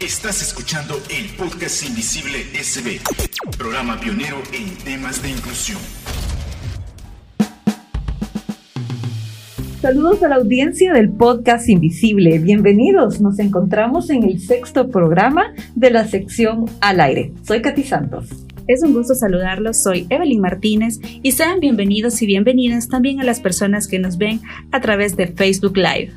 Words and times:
Estás 0.00 0.42
escuchando 0.42 0.94
el 1.08 1.34
podcast 1.36 1.82
Invisible 1.88 2.44
SB, 2.62 3.00
programa 3.56 3.98
pionero 3.98 4.36
en 4.52 4.76
temas 4.84 5.22
de 5.22 5.30
inclusión. 5.30 5.78
Saludos 9.80 10.22
a 10.22 10.28
la 10.28 10.34
audiencia 10.34 10.92
del 10.92 11.08
podcast 11.08 11.70
Invisible. 11.70 12.38
Bienvenidos. 12.40 13.22
Nos 13.22 13.38
encontramos 13.38 14.10
en 14.10 14.24
el 14.24 14.38
sexto 14.38 14.90
programa 14.90 15.54
de 15.74 15.90
la 15.90 16.06
sección 16.06 16.66
Al 16.82 17.00
aire. 17.00 17.32
Soy 17.42 17.62
Katy 17.62 17.82
Santos. 17.82 18.28
Es 18.68 18.82
un 18.82 18.92
gusto 18.92 19.14
saludarlos, 19.14 19.82
soy 19.82 20.06
Evelyn 20.10 20.42
Martínez 20.42 21.00
y 21.22 21.32
sean 21.32 21.58
bienvenidos 21.58 22.20
y 22.20 22.26
bienvenidas 22.26 22.88
también 22.88 23.20
a 23.20 23.24
las 23.24 23.40
personas 23.40 23.88
que 23.88 23.98
nos 23.98 24.18
ven 24.18 24.42
a 24.72 24.80
través 24.82 25.16
de 25.16 25.28
Facebook 25.28 25.78
Live. 25.78 26.12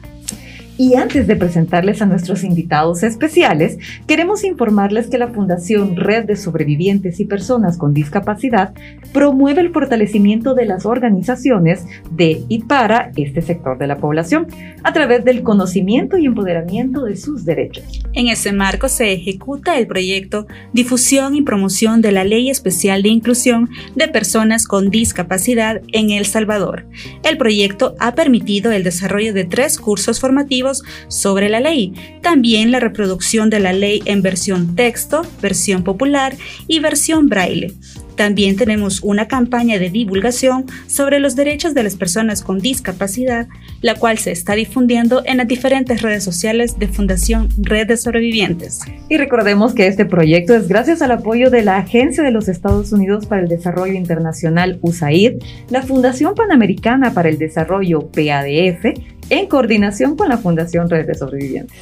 Y 0.79 0.95
antes 0.95 1.27
de 1.27 1.35
presentarles 1.35 2.01
a 2.01 2.05
nuestros 2.05 2.45
invitados 2.45 3.03
especiales, 3.03 3.77
queremos 4.07 4.45
informarles 4.45 5.07
que 5.07 5.17
la 5.17 5.27
Fundación 5.27 5.97
Red 5.97 6.23
de 6.23 6.37
Sobrevivientes 6.37 7.19
y 7.19 7.25
Personas 7.25 7.77
con 7.77 7.93
Discapacidad 7.93 8.73
promueve 9.11 9.59
el 9.59 9.73
fortalecimiento 9.73 10.53
de 10.53 10.63
las 10.63 10.85
organizaciones 10.85 11.83
de 12.11 12.43
y 12.47 12.59
para 12.59 13.11
este 13.17 13.41
sector 13.41 13.77
de 13.77 13.87
la 13.87 13.97
población 13.97 14.47
a 14.81 14.93
través 14.93 15.25
del 15.25 15.43
conocimiento 15.43 16.17
y 16.17 16.27
empoderamiento 16.27 17.03
de 17.03 17.17
sus 17.17 17.43
derechos. 17.43 17.83
En 18.13 18.29
ese 18.29 18.53
marco 18.53 18.87
se 18.87 19.11
ejecuta 19.11 19.77
el 19.77 19.85
proyecto 19.85 20.47
Difusión 20.71 21.35
y 21.35 21.41
Promoción 21.41 22.01
de 22.01 22.13
la 22.13 22.23
Ley 22.23 22.49
Especial 22.49 23.03
de 23.03 23.09
Inclusión 23.09 23.69
de 23.95 24.07
Personas 24.07 24.65
con 24.65 24.89
Discapacidad 24.89 25.81
en 25.91 26.11
El 26.11 26.25
Salvador. 26.25 26.85
El 27.23 27.37
proyecto 27.37 27.95
ha 27.99 28.15
permitido 28.15 28.71
el 28.71 28.85
desarrollo 28.85 29.33
de 29.33 29.43
tres 29.43 29.77
cursos 29.77 30.21
formativos 30.21 30.68
sobre 31.07 31.49
la 31.49 31.59
ley, 31.59 31.93
también 32.21 32.71
la 32.71 32.79
reproducción 32.79 33.49
de 33.49 33.59
la 33.59 33.73
ley 33.73 34.01
en 34.05 34.21
versión 34.21 34.75
texto, 34.75 35.21
versión 35.41 35.83
popular 35.83 36.35
y 36.67 36.79
versión 36.79 37.27
braille. 37.27 37.73
También 38.19 38.57
tenemos 38.57 38.99
una 39.01 39.29
campaña 39.29 39.79
de 39.79 39.89
divulgación 39.89 40.65
sobre 40.87 41.21
los 41.21 41.37
derechos 41.37 41.73
de 41.73 41.83
las 41.83 41.95
personas 41.95 42.41
con 42.41 42.59
discapacidad, 42.59 43.47
la 43.79 43.95
cual 43.95 44.17
se 44.17 44.31
está 44.31 44.55
difundiendo 44.55 45.21
en 45.23 45.37
las 45.37 45.47
diferentes 45.47 46.01
redes 46.01 46.25
sociales 46.25 46.77
de 46.77 46.89
Fundación 46.89 47.47
Red 47.57 47.87
de 47.87 47.95
Sobrevivientes. 47.95 48.81
Y 49.07 49.15
recordemos 49.15 49.73
que 49.73 49.87
este 49.87 50.03
proyecto 50.03 50.53
es 50.53 50.67
gracias 50.67 51.01
al 51.01 51.11
apoyo 51.11 51.49
de 51.49 51.63
la 51.63 51.77
Agencia 51.77 52.21
de 52.21 52.31
los 52.31 52.49
Estados 52.49 52.91
Unidos 52.91 53.25
para 53.25 53.41
el 53.41 53.47
Desarrollo 53.47 53.93
Internacional 53.93 54.79
USAID, 54.81 55.41
la 55.69 55.81
Fundación 55.81 56.35
Panamericana 56.35 57.13
para 57.13 57.29
el 57.29 57.37
Desarrollo 57.37 58.09
PADF, 58.11 58.99
en 59.29 59.47
coordinación 59.47 60.15
con 60.15 60.29
la 60.29 60.37
Fundación 60.37 60.89
Red 60.89 61.07
de 61.07 61.15
Sobrevivientes. 61.15 61.77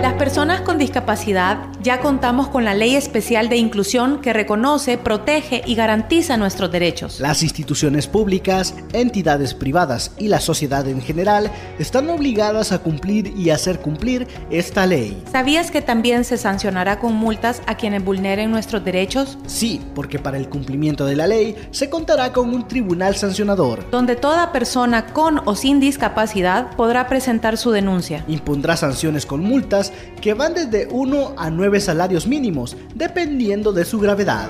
Las 0.00 0.14
personas 0.14 0.60
con 0.62 0.78
discapacidad 0.78 1.58
ya 1.82 2.00
contamos 2.00 2.48
con 2.48 2.64
la 2.64 2.74
Ley 2.74 2.96
Especial 2.96 3.48
de 3.48 3.56
Inclusión 3.56 4.20
que 4.20 4.32
reconoce, 4.32 4.96
protege 4.96 5.62
y 5.68 5.74
garantiza 5.74 6.38
nuestros 6.38 6.72
derechos. 6.72 7.20
Las 7.20 7.42
instituciones 7.42 8.06
públicas, 8.06 8.74
entidades 8.94 9.52
privadas 9.52 10.12
y 10.16 10.28
la 10.28 10.40
sociedad 10.40 10.88
en 10.88 11.02
general 11.02 11.50
están 11.78 12.08
obligadas 12.08 12.72
a 12.72 12.78
cumplir 12.78 13.34
y 13.36 13.50
hacer 13.50 13.80
cumplir 13.80 14.26
esta 14.50 14.86
ley. 14.86 15.22
¿Sabías 15.30 15.70
que 15.70 15.82
también 15.82 16.24
se 16.24 16.38
sancionará 16.38 16.98
con 16.98 17.12
multas 17.12 17.60
a 17.66 17.76
quienes 17.76 18.02
vulneren 18.02 18.50
nuestros 18.50 18.82
derechos? 18.82 19.36
Sí, 19.46 19.82
porque 19.94 20.18
para 20.18 20.38
el 20.38 20.48
cumplimiento 20.48 21.04
de 21.04 21.16
la 21.16 21.26
ley 21.26 21.54
se 21.70 21.90
contará 21.90 22.32
con 22.32 22.54
un 22.54 22.66
tribunal 22.66 23.14
sancionador. 23.16 23.90
Donde 23.90 24.16
toda 24.16 24.52
persona 24.52 25.08
con 25.08 25.42
o 25.46 25.54
sin 25.54 25.80
discapacidad 25.80 26.74
podrá 26.76 27.08
presentar 27.08 27.58
su 27.58 27.72
denuncia. 27.72 28.24
Impondrá 28.26 28.78
sanciones 28.78 29.26
con 29.26 29.40
multas 29.40 29.92
que 30.22 30.32
van 30.32 30.54
desde 30.54 30.88
1 30.90 31.34
a 31.36 31.50
9 31.50 31.80
salarios 31.80 32.26
mínimos, 32.26 32.74
dependiendo 32.94 33.74
de 33.74 33.84
su 33.84 33.98
gravedad. 33.98 34.48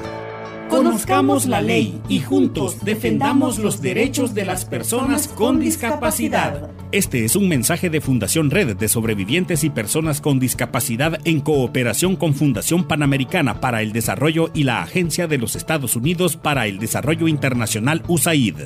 Conozcamos 0.69 1.47
la 1.47 1.62
ley 1.62 1.98
y 2.11 2.20
juntos 2.20 2.84
defendamos 2.84 3.58
los 3.58 3.80
derechos 3.80 4.34
de 4.34 4.45
las 4.45 4.67
personas 4.67 5.27
con 5.27 5.61
discapacidad. 5.61 6.70
Este 6.92 7.24
es 7.24 7.36
un 7.36 7.48
mensaje 7.48 7.89
de 7.89 8.02
Fundación 8.02 8.51
Red 8.51 8.77
de 8.77 8.89
Sobrevivientes 8.89 9.64
y 9.64 9.70
Personas 9.70 10.20
con 10.20 10.39
Discapacidad 10.39 11.20
en 11.24 11.40
cooperación 11.40 12.17
con 12.17 12.34
Fundación 12.34 12.86
Panamericana 12.86 13.61
para 13.61 13.80
el 13.80 13.92
Desarrollo 13.92 14.51
y 14.52 14.64
la 14.64 14.83
Agencia 14.83 15.27
de 15.27 15.39
los 15.39 15.57
Estados 15.57 15.96
Unidos 15.96 16.36
para 16.36 16.67
el 16.67 16.78
Desarrollo 16.78 17.28
Internacional 17.28 18.02
USAID. 18.07 18.57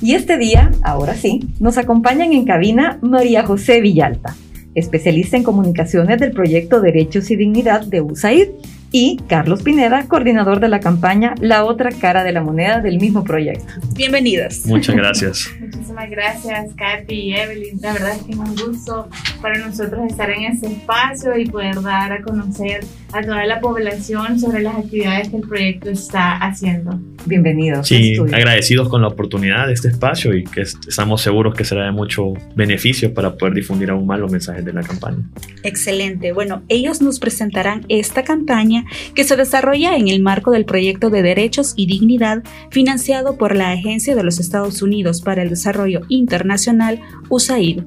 Y 0.00 0.14
este 0.14 0.38
día, 0.38 0.70
ahora 0.82 1.14
sí, 1.16 1.40
nos 1.60 1.76
acompañan 1.76 2.32
en 2.32 2.46
cabina 2.46 2.98
María 3.02 3.44
José 3.44 3.82
Villalta, 3.82 4.34
especialista 4.74 5.36
en 5.36 5.42
comunicaciones 5.42 6.18
del 6.18 6.32
proyecto 6.32 6.80
Derechos 6.80 7.30
y 7.30 7.36
Dignidad 7.36 7.84
de 7.84 8.00
USAID, 8.00 8.48
y 8.92 9.18
Carlos 9.28 9.62
Pineda, 9.62 10.06
coordinador 10.08 10.60
de 10.60 10.68
la 10.68 10.80
campaña 10.80 11.34
La 11.40 11.64
otra 11.64 11.90
cara 11.90 12.24
de 12.24 12.32
la 12.32 12.42
moneda 12.42 12.80
del 12.80 12.98
mismo 12.98 13.24
proyecto. 13.24 13.74
Bienvenidas. 13.94 14.66
Muchas 14.66 14.96
gracias. 14.96 15.50
Muchísimas 15.60 16.10
gracias, 16.10 16.74
Katy 16.74 17.14
y 17.14 17.34
Evelyn. 17.34 17.80
La 17.80 17.92
verdad 17.92 18.12
es 18.16 18.22
que 18.22 18.32
es 18.32 18.38
un 18.38 18.56
gusto 18.56 19.08
para 19.40 19.58
nosotros 19.58 20.00
estar 20.08 20.30
en 20.30 20.44
este 20.44 20.66
espacio 20.66 21.36
y 21.38 21.46
poder 21.46 21.80
dar 21.82 22.12
a 22.12 22.22
conocer 22.22 22.84
a 23.12 23.22
toda 23.22 23.44
la 23.46 23.60
población 23.60 24.38
sobre 24.38 24.62
las 24.62 24.76
actividades 24.76 25.28
que 25.28 25.36
el 25.36 25.42
proyecto 25.42 25.90
está 25.90 26.36
haciendo. 26.36 26.98
Bienvenidos. 27.26 27.88
Sí, 27.88 28.16
agradecidos 28.32 28.88
con 28.88 29.02
la 29.02 29.08
oportunidad 29.08 29.66
de 29.66 29.74
este 29.74 29.88
espacio 29.88 30.34
y 30.34 30.44
que 30.44 30.62
estamos 30.62 31.20
seguros 31.20 31.54
que 31.54 31.64
será 31.64 31.84
de 31.84 31.92
mucho 31.92 32.32
beneficio 32.54 33.12
para 33.12 33.36
poder 33.36 33.54
difundir 33.54 33.90
aún 33.90 34.06
más 34.06 34.18
los 34.18 34.30
mensajes 34.30 34.64
de 34.64 34.72
la 34.72 34.82
campaña. 34.82 35.18
Excelente. 35.62 36.32
Bueno, 36.32 36.62
ellos 36.68 37.02
nos 37.02 37.18
presentarán 37.18 37.84
esta 37.88 38.24
campaña 38.24 38.79
que 39.14 39.24
se 39.24 39.36
desarrolla 39.36 39.96
en 39.96 40.08
el 40.08 40.20
marco 40.20 40.50
del 40.50 40.64
proyecto 40.64 41.10
de 41.10 41.22
Derechos 41.22 41.74
y 41.76 41.86
Dignidad 41.86 42.42
financiado 42.70 43.36
por 43.36 43.54
la 43.56 43.72
Agencia 43.72 44.14
de 44.14 44.24
los 44.24 44.40
Estados 44.40 44.82
Unidos 44.82 45.22
para 45.22 45.42
el 45.42 45.50
Desarrollo 45.50 46.02
Internacional, 46.08 47.00
USAID 47.28 47.82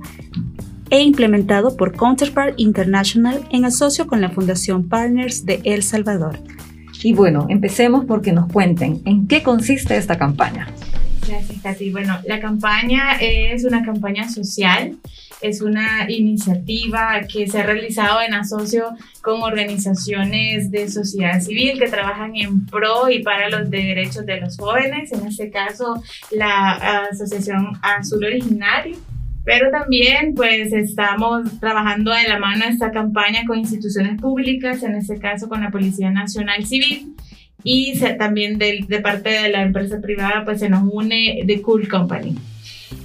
e 0.89 1.01
implementado 1.01 1.75
por 1.75 1.95
Counterpart 1.95 2.53
International 2.57 3.41
en 3.51 3.65
asocio 3.65 4.05
con 4.05 4.21
la 4.21 4.29
Fundación 4.29 4.87
Partners 4.89 5.45
de 5.45 5.59
El 5.63 5.83
Salvador. 5.83 6.39
Y 7.01 7.13
bueno, 7.13 7.47
empecemos 7.49 8.05
porque 8.05 8.31
nos 8.31 8.51
cuenten 8.51 9.01
en 9.05 9.27
qué 9.27 9.43
consiste 9.43 9.97
esta 9.97 10.17
campaña. 10.17 10.67
Gracias, 11.27 11.61
Katy. 11.61 11.91
Bueno, 11.91 12.19
la 12.25 12.39
campaña 12.39 13.17
es 13.19 13.63
una 13.63 13.83
campaña 13.83 14.29
social, 14.29 14.97
es 15.41 15.61
una 15.61 16.09
iniciativa 16.09 17.21
que 17.31 17.47
se 17.47 17.59
ha 17.59 17.63
realizado 17.63 18.21
en 18.21 18.33
asocio 18.33 18.95
con 19.21 19.41
organizaciones 19.41 20.71
de 20.71 20.89
sociedad 20.89 21.39
civil 21.39 21.79
que 21.79 21.89
trabajan 21.89 22.35
en 22.35 22.65
pro 22.65 23.09
y 23.09 23.23
para 23.23 23.49
los 23.49 23.69
derechos 23.69 24.25
de 24.25 24.41
los 24.41 24.57
jóvenes, 24.57 25.11
en 25.11 25.25
este 25.27 25.49
caso 25.49 26.01
la 26.31 27.07
Asociación 27.11 27.77
Azul 27.81 28.25
Originario 28.25 28.97
pero 29.45 29.69
también 29.71 30.35
pues 30.35 30.71
estamos 30.71 31.59
trabajando 31.59 32.11
de 32.11 32.27
la 32.29 32.39
mano 32.39 32.63
esta 32.65 32.91
campaña 32.91 33.43
con 33.45 33.59
instituciones 33.59 34.19
públicas, 34.19 34.83
en 34.83 34.95
este 34.95 35.17
caso 35.19 35.49
con 35.49 35.61
la 35.61 35.69
Policía 35.69 36.11
Nacional 36.11 36.65
Civil 36.65 37.13
y 37.63 37.99
también 38.17 38.57
de, 38.57 38.85
de, 38.87 38.99
parte 38.99 39.29
de 39.29 39.49
la 39.49 39.63
empresa 39.63 40.01
privada 40.01 40.43
pues 40.45 40.59
se 40.59 40.69
nos 40.69 40.83
une 40.91 41.43
The 41.45 41.61
Cool 41.61 41.87
Company. 41.87 42.35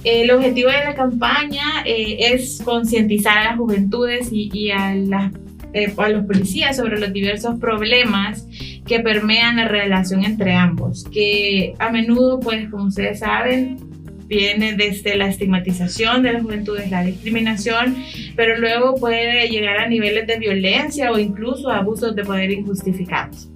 El 0.03 0.31
objetivo 0.31 0.69
de 0.69 0.83
la 0.83 0.95
campaña 0.95 1.83
eh, 1.85 2.33
es 2.33 2.61
concientizar 2.63 3.37
a 3.37 3.43
las 3.45 3.57
juventudes 3.57 4.29
y, 4.31 4.49
y 4.53 4.71
a, 4.71 4.95
eh, 5.73 5.93
a 5.97 6.09
los 6.09 6.25
policías 6.25 6.77
sobre 6.77 6.99
los 6.99 7.11
diversos 7.11 7.59
problemas 7.59 8.47
que 8.85 8.99
permean 9.01 9.57
la 9.57 9.67
relación 9.67 10.23
entre 10.23 10.53
ambos, 10.53 11.05
que 11.11 11.73
a 11.79 11.89
menudo 11.89 12.39
pues 12.39 12.69
como 12.69 12.85
ustedes 12.85 13.19
saben 13.19 13.77
viene 14.29 14.75
desde 14.75 15.17
la 15.17 15.27
estigmatización 15.27 16.21
de 16.21 16.33
la 16.33 16.41
juventud, 16.41 16.77
es 16.77 16.91
la 16.91 17.03
discriminación, 17.03 17.95
pero 18.35 18.59
luego 18.59 18.95
puede 18.95 19.49
llegar 19.49 19.79
a 19.79 19.87
niveles 19.87 20.27
de 20.27 20.37
violencia 20.37 21.11
o 21.11 21.17
incluso 21.17 21.69
abusos 21.69 22.15
de 22.15 22.23
poder 22.23 22.51
injustificados. 22.51 23.49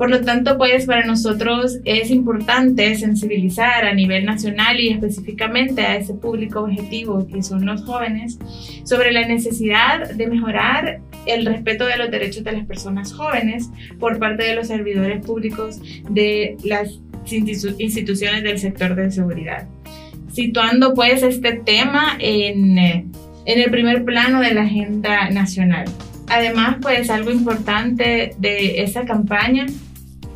Por 0.00 0.08
lo 0.08 0.22
tanto, 0.22 0.56
pues 0.56 0.86
para 0.86 1.04
nosotros 1.04 1.78
es 1.84 2.10
importante 2.10 2.94
sensibilizar 2.94 3.84
a 3.84 3.92
nivel 3.92 4.24
nacional 4.24 4.80
y 4.80 4.88
específicamente 4.88 5.82
a 5.82 5.96
ese 5.96 6.14
público 6.14 6.60
objetivo 6.60 7.28
que 7.28 7.42
son 7.42 7.66
los 7.66 7.84
jóvenes 7.84 8.38
sobre 8.84 9.12
la 9.12 9.28
necesidad 9.28 10.08
de 10.08 10.26
mejorar 10.26 11.00
el 11.26 11.44
respeto 11.44 11.84
de 11.84 11.98
los 11.98 12.10
derechos 12.10 12.44
de 12.44 12.52
las 12.52 12.64
personas 12.64 13.12
jóvenes 13.12 13.68
por 13.98 14.18
parte 14.18 14.44
de 14.44 14.54
los 14.54 14.68
servidores 14.68 15.22
públicos 15.22 15.78
de 16.08 16.56
las 16.64 16.98
instituciones 17.26 18.42
del 18.42 18.58
sector 18.58 18.94
de 18.94 19.10
seguridad 19.10 19.68
situando 20.32 20.94
pues 20.94 21.22
este 21.22 21.52
tema 21.52 22.16
en, 22.20 22.78
en 22.78 23.10
el 23.44 23.70
primer 23.70 24.06
plano 24.06 24.40
de 24.40 24.54
la 24.54 24.62
agenda 24.62 25.28
nacional. 25.28 25.84
Además, 26.28 26.76
pues 26.80 27.10
algo 27.10 27.32
importante 27.32 28.32
de 28.38 28.82
esa 28.82 29.04
campaña 29.04 29.66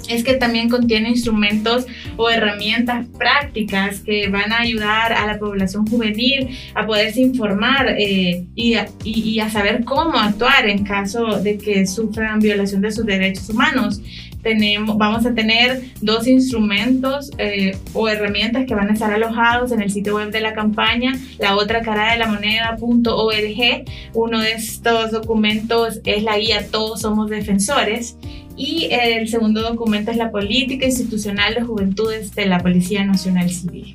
es 0.09 0.25
que 0.25 0.35
también 0.35 0.69
contiene 0.69 1.11
instrumentos 1.11 1.87
o 2.17 2.29
herramientas 2.29 3.07
prácticas 3.19 4.01
que 4.01 4.29
van 4.29 4.53
a 4.53 4.61
ayudar 4.61 5.13
a 5.13 5.27
la 5.27 5.39
población 5.39 5.87
juvenil 5.87 6.49
a 6.75 6.87
poderse 6.87 7.21
informar 7.21 7.95
eh, 7.99 8.45
y, 8.55 8.75
a, 8.75 9.51
saber 9.51 9.85
cómo 9.85 10.19
actuar 10.19 10.69
en 10.69 10.85
caso 10.85 11.41
de 11.41 11.59
que 11.59 11.87
sufran 11.87 12.41
violación 12.41 12.81
de 12.81 12.91
sus 12.91 13.07
derechos 13.07 13.49
humanos. 13.51 14.01
Tenemos, 14.43 14.99
vamos 14.99 15.25
a 15.25 15.35
tener 15.35 15.83
dos 16.03 16.27
instrumentos 16.27 17.31
eh, 17.39 17.79
o 17.95 18.09
herramientas 18.09 18.67
que 18.67 18.75
van 18.75 18.91
a 18.91 18.93
estar 18.93 19.11
alojados 19.11 19.73
en 19.73 19.81
el 19.81 19.91
sitio 19.91 20.17
web 20.17 20.31
de 20.31 20.43
la 20.43 20.53
campaña, 20.53 21.15
la 21.39 21.57
otra 21.57 21.81
cara 21.81 22.13
de 22.13 22.19
la 22.19 22.27
moneda.org. 22.27 23.85
Uno 24.13 24.41
de 24.41 24.53
estos 24.53 25.13
documentos 25.13 26.01
es 26.05 26.23
la 26.23 26.37
guía 26.37 26.67
Todos 26.71 27.01
Somos 27.01 27.31
Defensores 27.31 28.19
y 28.57 28.89
el 28.91 29.29
segundo 29.29 29.63
documento 29.63 30.11
es 30.11 30.17
la 30.17 30.31
política 30.31 30.87
institucional 30.87 31.55
de 31.55 31.63
juventudes 31.63 32.35
de 32.35 32.47
la 32.47 32.61
Policía 32.61 33.05
Nacional 33.05 33.51
Civil. 33.51 33.95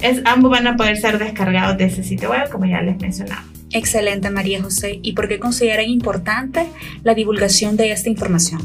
Es, 0.00 0.20
ambos 0.24 0.50
van 0.50 0.66
a 0.66 0.76
poder 0.76 0.96
ser 0.96 1.18
descargados 1.18 1.78
de 1.78 1.84
ese 1.84 2.02
sitio 2.02 2.30
web, 2.30 2.50
como 2.50 2.66
ya 2.66 2.82
les 2.82 2.98
mencionaba. 3.00 3.44
Excelente, 3.70 4.28
María 4.30 4.62
José. 4.62 4.98
¿Y 5.02 5.12
por 5.12 5.28
qué 5.28 5.38
consideran 5.38 5.88
importante 5.88 6.66
la 7.04 7.14
divulgación 7.14 7.76
de 7.76 7.92
esta 7.92 8.08
información? 8.10 8.60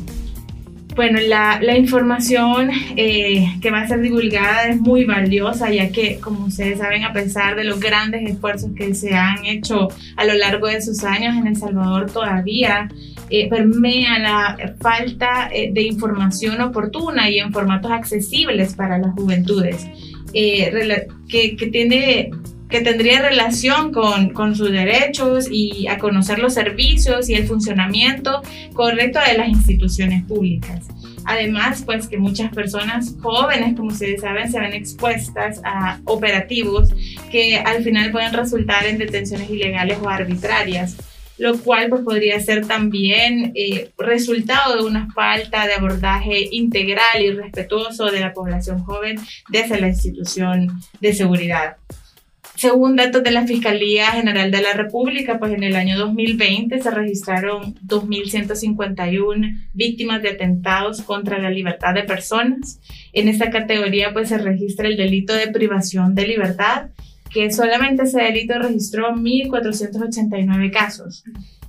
Bueno, 0.96 1.20
la, 1.22 1.60
la 1.62 1.78
información 1.78 2.72
eh, 2.96 3.60
que 3.62 3.70
va 3.70 3.82
a 3.82 3.88
ser 3.88 4.02
divulgada 4.02 4.64
es 4.70 4.82
muy 4.82 5.06
valiosa, 5.06 5.70
ya 5.70 5.92
que, 5.92 6.20
como 6.20 6.48
ustedes 6.48 6.80
saben, 6.80 7.04
a 7.04 7.14
pesar 7.14 7.56
de 7.56 7.66
los 7.66 7.80
grandes 7.80 8.28
esfuerzos 8.28 8.72
que 8.76 8.96
se 8.96 9.14
han 9.14 9.46
hecho 9.46 9.90
a 10.16 10.26
lo 10.26 10.34
largo 10.34 10.66
de 10.66 10.82
sus 10.82 11.04
años 11.04 11.36
en 11.38 11.46
El 11.46 11.56
Salvador, 11.56 12.12
todavía 12.12 12.90
eh, 13.30 13.50
permea 13.50 14.20
la 14.20 14.76
falta 14.80 15.50
eh, 15.52 15.72
de 15.74 15.84
información 15.84 16.62
oportuna 16.62 17.30
y 17.30 17.40
en 17.40 17.52
formatos 17.52 17.92
accesibles 17.92 18.74
para 18.74 18.98
las 18.98 19.14
juventudes, 19.14 19.86
eh, 20.34 21.08
que, 21.28 21.56
que, 21.56 21.68
tiene 21.68 22.32
que 22.70 22.82
tendría 22.82 23.22
relación 23.22 23.92
con, 23.92 24.30
con, 24.30 24.56
sus 24.56 24.72
derechos 24.72 25.48
y 25.50 25.88
a 25.88 25.98
conocer 25.98 26.40
los 26.40 26.54
servicios 26.54 27.30
y 27.30 27.36
el 27.36 27.48
funcionamiento 27.48 28.42
correcto 28.74 29.20
de 29.26 29.38
las 29.38 29.50
instituciones 29.50 30.24
públicas. 30.24 30.88
Además, 31.26 31.84
pues 31.86 32.08
que 32.08 32.18
muchas 32.18 32.54
personas 32.54 33.16
jóvenes, 33.22 33.76
como 33.76 33.90
ustedes 33.90 34.22
saben, 34.22 34.50
se 34.50 34.60
ven 34.62 34.72
expuestas 34.72 35.60
a 35.66 36.00
operativos 36.06 36.90
que 37.30 37.58
al 37.58 37.84
final 37.84 38.12
pueden 38.12 38.32
resultar 38.32 38.86
en 38.86 38.98
detenciones 38.98 39.50
ilegales 39.50 39.98
o 40.02 40.08
arbitrarias 40.08 40.96
lo 41.38 41.58
cual 41.60 41.90
pues, 41.90 42.02
podría 42.02 42.40
ser 42.40 42.66
también 42.66 43.52
eh, 43.56 43.92
resultado 43.98 44.78
de 44.78 44.86
una 44.86 45.12
falta 45.14 45.68
de 45.68 45.74
abordaje 45.74 46.48
integral 46.52 47.22
y 47.22 47.32
respetuoso 47.32 48.06
de 48.06 48.20
la 48.20 48.34
población 48.34 48.84
joven 48.84 49.20
desde 49.50 49.80
la 49.80 49.90
institución 49.90 50.82
de 51.00 51.14
seguridad. 51.14 51.78
Según 52.58 52.96
datos 52.96 53.22
de 53.22 53.30
la 53.30 53.46
Fiscalía 53.46 54.08
General 54.08 54.50
de 54.50 54.64
la 54.64 54.74
República, 54.74 55.38
pues 55.38 55.54
en 55.54 55.62
el 55.62 55.76
año 55.76 55.96
2020 56.00 56.82
se 56.82 56.90
registraron 56.90 57.76
2.151 57.86 59.70
víctimas 59.74 60.24
de 60.24 60.30
atentados 60.30 61.04
contra 61.04 61.38
la 61.38 61.52
libertad 61.52 61.94
de 61.94 62.02
personas. 62.02 62.80
En 63.14 63.28
esta 63.28 63.52
categoría 63.52 64.12
pues 64.12 64.30
se 64.30 64.40
registra 64.40 64.88
el 64.88 64.98
delito 64.98 65.34
de 65.34 65.50
privación 65.50 66.16
de 66.16 66.26
libertad 66.26 66.88
que 67.38 67.52
solamente 67.52 68.02
ese 68.02 68.20
delito 68.20 68.58
registró 68.58 69.14
1.489 69.14 70.72
casos. 70.72 71.24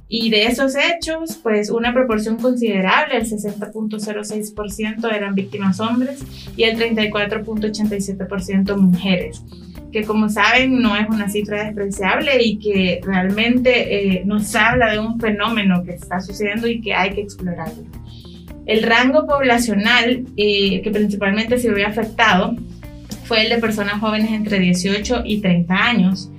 Y 0.08 0.30
de 0.30 0.46
esos 0.46 0.74
hechos, 0.74 1.38
pues 1.42 1.68
una 1.68 1.92
proporción 1.92 2.38
considerable, 2.38 3.18
el 3.18 3.26
60.06% 3.26 5.14
eran 5.14 5.34
víctimas 5.34 5.78
hombres 5.80 6.24
y 6.56 6.62
el 6.62 6.78
34.87% 6.78 8.78
mujeres, 8.78 9.44
que 9.92 10.04
como 10.04 10.30
saben 10.30 10.80
no 10.80 10.96
es 10.96 11.06
una 11.10 11.28
cifra 11.28 11.64
despreciable 11.64 12.42
y 12.42 12.58
que 12.58 13.02
realmente 13.04 14.16
eh, 14.16 14.22
nos 14.24 14.54
habla 14.54 14.92
de 14.92 15.00
un 15.00 15.20
fenómeno 15.20 15.84
que 15.84 15.92
está 15.92 16.22
sucediendo 16.22 16.66
y 16.66 16.80
que 16.80 16.94
hay 16.94 17.10
que 17.10 17.20
explorarlo. 17.20 17.84
El 18.64 18.84
rango 18.84 19.26
poblacional 19.26 20.24
eh, 20.38 20.80
que 20.80 20.90
principalmente 20.90 21.58
se 21.58 21.70
ve 21.70 21.84
afectado 21.84 22.56
fue 23.28 23.42
el 23.42 23.50
de 23.50 23.58
personas 23.58 24.00
jóvenes 24.00 24.32
entre 24.32 24.58
18 24.58 25.22
y 25.24 25.40
30 25.40 25.74
años. 25.74 26.30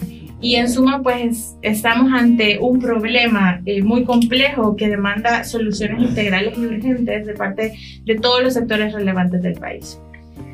Y 0.42 0.56
en 0.56 0.70
suma, 0.70 1.02
pues 1.04 1.56
estamos 1.62 2.12
ante 2.12 2.58
un 2.60 2.80
problema 2.80 3.62
eh, 3.66 3.84
muy 3.84 4.06
complejo 4.06 4.76
que 4.76 4.88
demanda 4.88 5.44
soluciones 5.44 6.02
integrales 6.02 6.58
y 6.58 6.66
urgentes 6.66 7.28
de 7.28 7.34
parte 7.34 7.74
de 8.06 8.16
todos 8.16 8.42
los 8.42 8.54
sectores 8.54 8.94
relevantes 8.94 9.42
del 9.42 9.54
país. 9.54 10.00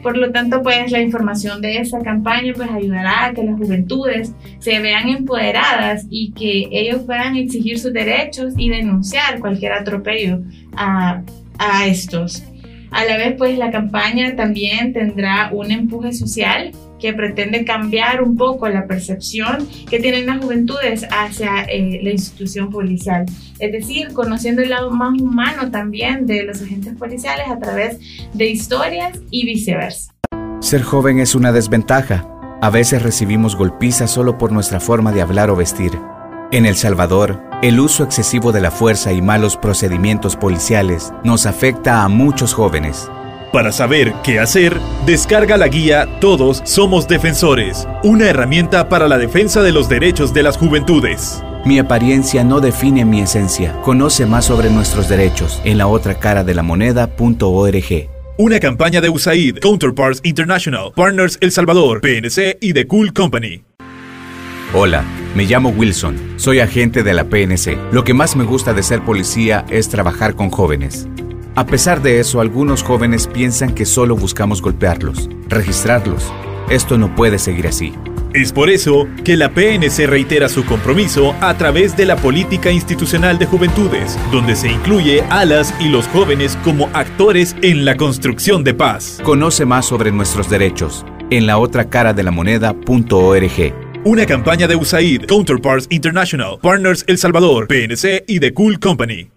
Por 0.04 0.18
lo 0.18 0.32
tanto, 0.32 0.62
pues 0.62 0.92
la 0.92 1.02
información 1.02 1.62
de 1.62 1.78
esta 1.78 2.00
campaña 2.00 2.54
pues 2.56 2.70
ayudará 2.70 3.26
a 3.26 3.34
que 3.34 3.44
las 3.44 3.58
juventudes 3.58 4.34
se 4.60 4.80
vean 4.80 5.08
empoderadas 5.08 6.06
y 6.10 6.32
que 6.34 6.68
ellos 6.72 7.04
puedan 7.06 7.36
exigir 7.38 7.80
sus 7.80 7.94
derechos 7.94 8.54
y 8.58 8.70
denunciar 8.70 9.40
cualquier 9.40 9.72
atropello 9.74 10.42
a, 10.76 11.22
a 11.60 11.88
estos. 11.88 12.44
A 12.96 13.04
la 13.04 13.18
vez, 13.18 13.36
pues 13.38 13.58
la 13.58 13.72
campaña 13.72 14.38
también 14.38 14.94
tendrá 14.94 15.50
un 15.52 15.70
empuje 15.70 16.14
social 16.14 16.72
que 16.98 17.12
pretende 17.12 17.66
cambiar 17.66 18.24
un 18.24 18.38
poco 18.38 18.70
la 18.70 18.88
percepción 18.88 19.68
que 19.90 20.00
tienen 20.00 20.26
las 20.28 20.42
juventudes 20.42 21.06
hacia 21.12 21.64
eh, 21.64 22.00
la 22.02 22.12
institución 22.12 22.70
policial. 22.70 23.26
Es 23.60 23.74
decir, 23.74 24.14
conociendo 24.14 24.62
el 24.62 24.70
lado 24.70 24.92
más 24.92 25.22
humano 25.22 25.70
también 25.72 26.26
de 26.26 26.44
los 26.44 26.62
agentes 26.62 26.96
policiales 26.96 27.48
a 27.50 27.60
través 27.60 28.00
de 28.34 28.48
historias 28.48 29.20
y 29.30 29.46
viceversa. 29.46 30.14
Ser 30.62 30.82
joven 30.82 31.20
es 31.20 31.36
una 31.36 31.52
desventaja. 31.52 32.26
A 32.62 32.70
veces 32.70 33.04
recibimos 33.04 33.58
golpizas 33.58 34.10
solo 34.10 34.38
por 34.38 34.54
nuestra 34.54 34.80
forma 34.80 35.12
de 35.12 35.22
hablar 35.22 35.50
o 35.50 35.58
vestir. 35.58 35.92
En 36.52 36.66
El 36.66 36.76
Salvador, 36.76 37.42
el 37.64 37.80
uso 37.80 38.04
excesivo 38.04 38.52
de 38.52 38.62
la 38.62 38.70
fuerza 38.70 39.12
y 39.12 39.22
malos 39.22 39.58
procedimientos 39.58 40.36
policiales 40.36 41.12
nos 41.24 41.48
afecta 41.48 42.04
a 42.04 42.08
muchos 42.08 42.54
jóvenes. 42.54 43.10
Para 43.52 43.72
saber 43.72 44.14
qué 44.24 44.40
hacer, 44.40 44.80
descarga 45.06 45.58
la 45.58 45.68
guía 45.68 46.08
Todos 46.22 46.62
Somos 46.64 47.08
Defensores, 47.08 47.88
una 48.04 48.30
herramienta 48.30 48.90
para 48.90 49.08
la 49.08 49.18
defensa 49.18 49.64
de 49.64 49.72
los 49.72 49.90
derechos 49.90 50.34
de 50.34 50.44
las 50.44 50.58
juventudes. 50.58 51.42
Mi 51.66 51.80
apariencia 51.80 52.44
no 52.44 52.60
define 52.60 53.06
mi 53.06 53.22
esencia. 53.22 53.74
Conoce 53.82 54.28
más 54.28 54.46
sobre 54.46 54.70
nuestros 54.70 55.10
derechos 55.10 55.62
en 55.66 55.80
la 55.80 55.88
otra 55.88 56.20
cara 56.20 56.44
de 56.44 56.54
la 56.54 56.62
moneda.org. 56.62 58.10
Una 58.38 58.60
campaña 58.60 59.02
de 59.02 59.10
USAID, 59.10 59.60
Counterparts 59.60 60.20
International, 60.24 60.92
Partners 60.96 61.40
El 61.42 61.52
Salvador, 61.52 62.02
PNC 62.02 62.58
y 62.62 62.74
The 62.74 62.86
Cool 62.86 63.14
Company. 63.14 63.64
Hola, 64.74 65.06
me 65.36 65.44
llamo 65.44 65.70
Wilson, 65.70 66.18
soy 66.38 66.60
agente 66.60 67.04
de 67.04 67.14
la 67.14 67.26
PNC. 67.26 67.78
Lo 67.92 68.04
que 68.04 68.14
más 68.14 68.36
me 68.36 68.46
gusta 68.46 68.74
de 68.74 68.82
ser 68.82 69.02
policía 69.04 69.66
es 69.70 69.90
trabajar 69.90 70.36
con 70.36 70.50
jóvenes. 70.50 71.08
A 71.56 71.66
pesar 71.66 72.02
de 72.02 72.20
eso, 72.20 72.40
algunos 72.40 72.84
jóvenes 72.84 73.28
piensan 73.28 73.76
que 73.76 73.86
solo 73.86 74.16
buscamos 74.16 74.62
golpearlos, 74.62 75.30
registrarlos. 75.50 76.34
Esto 76.70 76.98
no 76.98 77.14
puede 77.16 77.38
seguir 77.38 77.68
así. 77.68 77.94
Es 78.34 78.52
por 78.52 78.70
eso 78.70 79.08
que 79.24 79.38
la 79.38 79.50
PNC 79.50 80.08
reitera 80.08 80.50
su 80.50 80.66
compromiso 80.66 81.36
a 81.40 81.54
través 81.58 81.96
de 81.96 82.06
la 82.06 82.18
política 82.18 82.72
institucional 82.72 83.38
de 83.38 83.46
juventudes, 83.46 84.18
donde 84.32 84.56
se 84.56 84.70
incluye 84.70 85.22
a 85.30 85.46
las 85.46 85.74
y 85.80 85.88
los 85.88 86.08
jóvenes 86.08 86.58
como 86.64 86.90
actores 86.94 87.56
en 87.62 87.86
la 87.86 87.96
construcción 87.96 88.64
de 88.64 88.74
paz. 88.74 89.22
Conoce 89.24 89.66
más 89.66 89.86
sobre 89.86 90.12
nuestros 90.12 90.50
derechos 90.50 91.06
en 91.30 91.48
la 91.48 91.58
otra 91.58 91.90
cara 91.90 92.14
de 92.14 92.24
la 92.24 92.32
moneda.org. 92.32 93.85
Una 94.06 94.24
campaña 94.28 94.68
de 94.68 94.76
USAID, 94.76 95.26
Counterparts 95.26 95.88
International, 95.90 96.60
Partners 96.62 97.04
El 97.08 97.18
Salvador, 97.18 97.68
PNC 97.68 98.24
y 98.28 98.40
The 98.40 98.54
Cool 98.54 98.80
Company. 98.80 99.32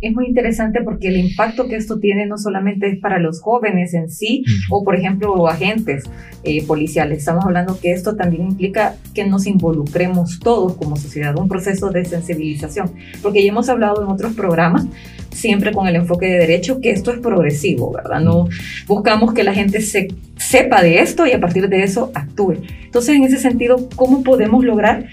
Es 0.00 0.12
muy 0.12 0.26
interesante 0.26 0.82
porque 0.82 1.08
el 1.08 1.16
impacto 1.16 1.68
que 1.68 1.76
esto 1.76 1.98
tiene 1.98 2.26
no 2.26 2.36
solamente 2.36 2.86
es 2.86 2.98
para 3.00 3.18
los 3.18 3.40
jóvenes 3.40 3.94
en 3.94 4.10
sí, 4.10 4.44
o 4.70 4.84
por 4.84 4.94
ejemplo 4.94 5.48
agentes 5.48 6.04
eh, 6.44 6.66
policiales. 6.66 7.18
Estamos 7.18 7.46
hablando 7.46 7.80
que 7.80 7.92
esto 7.92 8.14
también 8.14 8.42
implica 8.42 8.96
que 9.14 9.24
nos 9.24 9.46
involucremos 9.46 10.38
todos 10.38 10.76
como 10.76 10.96
sociedad, 10.96 11.34
un 11.38 11.48
proceso 11.48 11.88
de 11.88 12.04
sensibilización. 12.04 12.92
Porque 13.22 13.42
ya 13.42 13.48
hemos 13.48 13.70
hablado 13.70 14.02
en 14.02 14.10
otros 14.10 14.34
programas 14.34 14.86
siempre 15.32 15.72
con 15.72 15.86
el 15.86 15.96
enfoque 15.96 16.26
de 16.26 16.38
derecho, 16.38 16.80
que 16.80 16.90
esto 16.90 17.10
es 17.10 17.18
progresivo, 17.20 17.92
¿verdad? 17.92 18.20
No 18.20 18.48
buscamos 18.86 19.32
que 19.32 19.44
la 19.44 19.54
gente 19.54 19.80
se, 19.80 20.08
sepa 20.36 20.82
de 20.82 21.00
esto 21.00 21.26
y 21.26 21.32
a 21.32 21.40
partir 21.40 21.68
de 21.68 21.82
eso 21.82 22.10
actúe. 22.14 22.56
Entonces, 22.84 23.16
en 23.16 23.24
ese 23.24 23.38
sentido, 23.38 23.88
¿cómo 23.96 24.22
podemos 24.22 24.64
lograr 24.64 25.06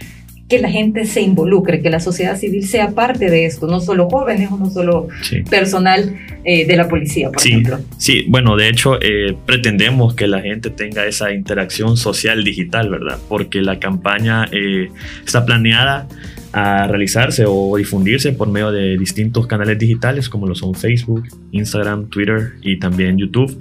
que 0.54 0.60
la 0.60 0.70
gente 0.70 1.06
se 1.06 1.20
involucre, 1.20 1.82
que 1.82 1.90
la 1.90 2.00
sociedad 2.00 2.38
civil 2.38 2.68
sea 2.68 2.92
parte 2.92 3.28
de 3.32 3.48
esto, 3.48 3.66
no 3.66 3.82
solo 3.82 4.08
jóvenes 4.08 4.52
o 4.52 4.58
no 4.58 4.70
solo 4.70 5.08
personal 5.50 6.16
eh, 6.46 6.68
de 6.68 6.76
la 6.76 6.88
policía, 6.88 7.32
por 7.32 7.42
ejemplo. 7.44 7.80
Sí, 7.98 8.26
bueno, 8.28 8.56
de 8.56 8.70
hecho, 8.70 9.00
eh, 9.02 9.36
pretendemos 9.48 10.14
que 10.14 10.28
la 10.28 10.42
gente 10.42 10.70
tenga 10.70 11.08
esa 11.08 11.34
interacción 11.34 11.98
social 11.98 12.44
digital, 12.44 12.92
¿verdad? 12.92 13.18
Porque 13.28 13.64
la 13.64 13.80
campaña 13.80 14.46
eh, 14.52 14.90
está 15.26 15.44
planeada 15.44 16.08
a 16.52 16.86
realizarse 16.86 17.46
o 17.48 17.76
difundirse 17.76 18.32
por 18.32 18.48
medio 18.48 18.72
de 18.72 18.96
distintos 19.00 19.48
canales 19.48 19.80
digitales 19.80 20.30
como 20.30 20.46
lo 20.46 20.54
son 20.54 20.76
Facebook, 20.76 21.24
Instagram, 21.52 22.10
Twitter 22.10 22.52
y 22.62 22.78
también 22.78 23.18
YouTube. 23.18 23.58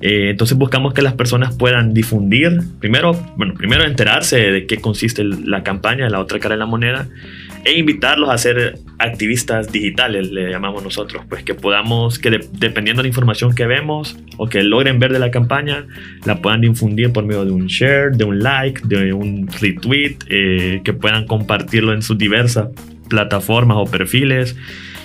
Eh, 0.00 0.30
entonces 0.30 0.56
buscamos 0.56 0.94
que 0.94 1.02
las 1.02 1.14
personas 1.14 1.56
puedan 1.56 1.92
difundir, 1.92 2.60
primero, 2.80 3.12
bueno, 3.36 3.54
primero 3.54 3.84
enterarse 3.84 4.36
de 4.38 4.66
qué 4.66 4.78
consiste 4.78 5.24
la 5.24 5.62
campaña, 5.62 6.08
la 6.08 6.20
otra 6.20 6.38
cara 6.38 6.54
de 6.54 6.60
la 6.60 6.66
moneda, 6.66 7.08
e 7.64 7.78
invitarlos 7.78 8.30
a 8.30 8.38
ser 8.38 8.78
activistas 8.98 9.72
digitales, 9.72 10.30
le 10.30 10.50
llamamos 10.50 10.82
nosotros, 10.82 11.24
pues 11.28 11.42
que 11.42 11.54
podamos, 11.54 12.18
que 12.18 12.30
dependiendo 12.52 13.02
de 13.02 13.04
la 13.04 13.08
información 13.08 13.54
que 13.54 13.66
vemos 13.66 14.16
o 14.36 14.48
que 14.48 14.62
logren 14.62 14.98
ver 14.98 15.12
de 15.12 15.18
la 15.18 15.30
campaña, 15.30 15.86
la 16.24 16.40
puedan 16.40 16.60
difundir 16.60 17.12
por 17.12 17.24
medio 17.24 17.44
de 17.44 17.50
un 17.50 17.66
share, 17.66 18.12
de 18.12 18.24
un 18.24 18.38
like, 18.40 18.82
de 18.84 19.12
un 19.12 19.48
retweet, 19.60 20.16
eh, 20.28 20.80
que 20.84 20.92
puedan 20.92 21.26
compartirlo 21.26 21.92
en 21.92 22.02
sus 22.02 22.16
diversas 22.16 22.68
plataformas 23.08 23.78
o 23.78 23.84
perfiles 23.86 24.56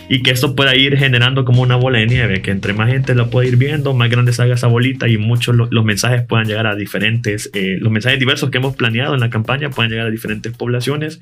y 0.10 0.22
que 0.22 0.32
esto 0.32 0.56
pueda 0.56 0.76
ir 0.76 0.98
generando 0.98 1.46
como 1.46 1.62
una 1.62 1.76
bola 1.76 2.00
de 2.00 2.08
nieve, 2.08 2.42
que 2.42 2.52
entre 2.52 2.74
más 2.74 2.90
gente 2.90 3.16
lo 3.16 3.30
pueda 3.30 3.48
ir 3.48 3.58
viendo, 3.58 3.94
más 3.94 4.10
grande 4.10 4.34
se 4.34 4.42
haga 4.42 4.56
esa 4.56 4.68
bolita 4.68 5.08
y 5.08 5.18
muchos 5.18 5.56
los 5.56 5.86
mensajes 5.86 6.24
puedan 6.24 6.48
llegar 6.48 6.68
a 6.68 6.76
diferentes, 6.76 7.50
eh, 7.54 7.78
los 7.80 7.92
mensajes 7.92 8.20
diversos 8.20 8.50
que 8.50 8.58
hemos 8.58 8.76
planeado 8.76 9.14
en 9.14 9.22
la 9.22 9.30
campaña 9.30 9.70
puedan 9.70 9.92
llegar 9.92 10.08
a 10.08 10.12
diferentes 10.12 10.54
poblaciones, 10.56 11.20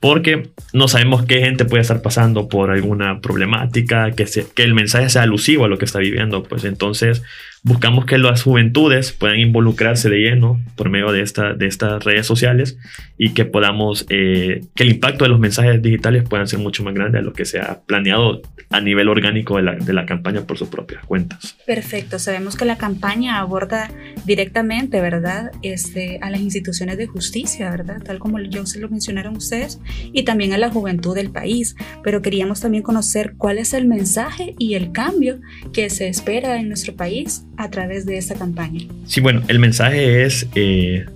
porque 0.00 0.50
no 0.72 0.88
sabemos 0.88 1.24
qué 1.24 1.40
gente 1.40 1.64
puede 1.64 1.82
estar 1.82 2.02
pasando 2.02 2.48
por 2.48 2.70
alguna 2.70 3.20
problemática, 3.20 4.10
que, 4.12 4.26
que 4.54 4.62
el 4.62 4.74
mensaje 4.74 5.08
sea 5.08 5.22
alusivo 5.22 5.64
a 5.64 5.68
lo 5.68 5.78
que 5.78 5.84
está 5.84 5.98
viviendo, 5.98 6.42
pues 6.42 6.64
entonces 6.64 7.22
buscamos 7.66 8.06
que 8.06 8.16
las 8.16 8.44
juventudes 8.44 9.10
puedan 9.10 9.40
involucrarse 9.40 10.08
de 10.08 10.18
lleno 10.18 10.60
por 10.76 10.88
medio 10.88 11.10
de, 11.10 11.20
esta, 11.20 11.52
de 11.52 11.66
estas 11.66 12.04
redes 12.04 12.24
sociales 12.24 12.78
y 13.18 13.30
que 13.30 13.44
podamos, 13.44 14.06
eh, 14.08 14.60
que 14.76 14.84
el 14.84 14.90
impacto 14.90 15.24
de 15.24 15.30
los 15.30 15.40
mensajes 15.40 15.82
digitales 15.82 16.28
puedan 16.28 16.46
ser 16.46 16.60
mucho 16.60 16.84
más 16.84 16.94
grande 16.94 17.18
de 17.18 17.24
lo 17.24 17.32
que 17.32 17.44
se 17.44 17.58
ha 17.58 17.80
planeado 17.84 18.40
a 18.70 18.80
nivel 18.80 19.08
orgánico 19.08 19.56
de 19.56 19.64
la, 19.64 19.74
de 19.74 19.92
la 19.92 20.06
campaña 20.06 20.42
por 20.42 20.58
sus 20.58 20.68
propias 20.68 21.04
cuentas. 21.06 21.56
Perfecto, 21.66 22.20
sabemos 22.20 22.56
que 22.56 22.64
la 22.64 22.78
campaña 22.78 23.40
aborda 23.40 23.90
directamente, 24.24 25.00
¿verdad? 25.00 25.50
Este, 25.62 26.20
a 26.22 26.30
las 26.30 26.40
instituciones 26.40 26.98
de 26.98 27.08
justicia, 27.08 27.68
¿verdad? 27.70 28.00
Tal 28.00 28.20
como 28.20 28.38
yo 28.38 28.64
se 28.66 28.78
lo 28.78 28.88
mencionaron 28.88 29.36
ustedes, 29.36 29.80
y 30.12 30.22
también 30.22 30.52
a 30.52 30.58
la 30.58 30.70
juventud 30.70 31.16
del 31.16 31.30
país, 31.30 31.74
pero 32.04 32.22
queríamos 32.22 32.60
también 32.60 32.84
conocer 32.84 33.34
cuál 33.36 33.58
es 33.58 33.74
el 33.74 33.86
mensaje 33.86 34.54
y 34.56 34.74
el 34.74 34.92
cambio 34.92 35.40
que 35.72 35.90
se 35.90 36.06
espera 36.06 36.60
en 36.60 36.68
nuestro 36.68 36.94
país 36.94 37.44
a 37.56 37.70
través 37.70 38.06
de 38.06 38.18
esta 38.18 38.34
campaña? 38.34 38.82
Sí, 39.06 39.20
bueno, 39.20 39.42
el 39.48 39.58
mensaje 39.58 40.24
es 40.24 40.48
eh, 40.54 41.06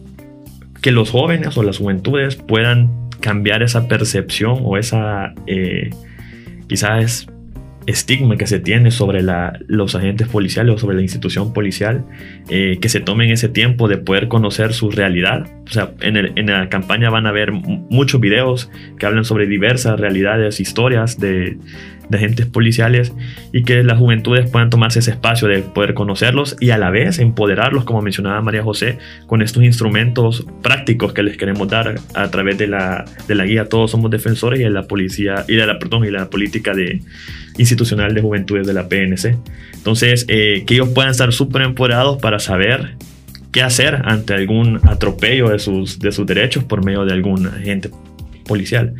que 0.80 0.92
los 0.92 1.10
jóvenes 1.10 1.56
o 1.56 1.62
las 1.62 1.78
juventudes 1.78 2.36
puedan 2.36 2.90
cambiar 3.20 3.62
esa 3.62 3.86
percepción 3.86 4.58
o 4.62 4.76
esa 4.76 5.34
eh, 5.46 5.90
quizás 6.68 7.26
estigma 7.86 8.36
que 8.36 8.46
se 8.46 8.60
tiene 8.60 8.90
sobre 8.90 9.22
los 9.66 9.94
agentes 9.94 10.28
policiales 10.28 10.74
o 10.74 10.78
sobre 10.78 10.96
la 10.96 11.02
institución 11.02 11.52
policial, 11.52 12.04
eh, 12.48 12.78
que 12.80 12.88
se 12.88 13.00
tomen 13.00 13.30
ese 13.30 13.48
tiempo 13.48 13.88
de 13.88 13.96
poder 13.96 14.28
conocer 14.28 14.72
su 14.74 14.90
realidad. 14.90 15.46
O 15.66 15.72
sea, 15.72 15.92
en, 16.00 16.16
en, 16.16 16.46
la 16.46 16.68
campaña 16.68 17.10
van 17.10 17.26
a 17.26 17.32
ver 17.32 17.52
muchos 17.52 18.20
videos 18.20 18.70
que 18.98 19.06
hablan 19.06 19.24
sobre 19.24 19.46
diversas 19.46 19.98
realidades, 19.98 20.60
historias 20.60 21.18
de, 21.18 21.58
de 22.10 22.18
agentes 22.18 22.46
policiales 22.46 23.12
y 23.52 23.62
que 23.62 23.82
las 23.82 23.98
juventudes 23.98 24.50
puedan 24.50 24.68
tomarse 24.68 24.98
ese 24.98 25.12
espacio 25.12 25.48
de 25.48 25.62
poder 25.62 25.94
conocerlos 25.94 26.56
y 26.60 26.70
a 26.70 26.78
la 26.78 26.90
vez 26.90 27.18
empoderarlos, 27.18 27.84
como 27.84 28.02
mencionaba 28.02 28.40
María 28.42 28.62
José, 28.62 28.98
con 29.26 29.42
estos 29.42 29.62
instrumentos 29.62 30.46
prácticos 30.62 31.12
que 31.12 31.22
les 31.22 31.36
queremos 31.36 31.68
dar 31.68 31.94
a 32.14 32.30
través 32.30 32.58
de 32.58 32.66
la, 32.66 33.04
de 33.28 33.34
la 33.34 33.44
guía 33.44 33.66
Todos 33.66 33.92
somos 33.92 34.10
defensores 34.10 34.60
y 34.60 34.64
de 34.64 34.70
la 34.70 34.82
policía 34.82 35.44
y 35.48 35.56
de 35.56 35.66
la, 35.66 35.78
perdón, 35.78 36.04
y 36.04 36.10
la 36.10 36.28
política 36.28 36.74
de, 36.74 37.00
institucional 37.56 38.14
de 38.14 38.20
juventudes 38.20 38.66
de 38.66 38.74
la 38.74 38.88
PNC. 38.88 39.36
Entonces, 39.74 40.26
eh, 40.28 40.64
que 40.66 40.74
ellos 40.74 40.88
puedan 40.90 41.10
estar 41.10 41.32
súper 41.32 41.62
empoderados 41.62 42.20
para 42.20 42.38
saber 42.38 42.96
qué 43.52 43.62
hacer 43.62 44.02
ante 44.04 44.34
algún 44.34 44.80
atropello 44.84 45.48
de 45.48 45.58
sus, 45.58 45.98
de 45.98 46.12
sus 46.12 46.26
derechos 46.26 46.64
por 46.64 46.84
medio 46.84 47.04
de 47.04 47.12
algún 47.12 47.46
agente 47.46 47.90
policial. 48.46 48.94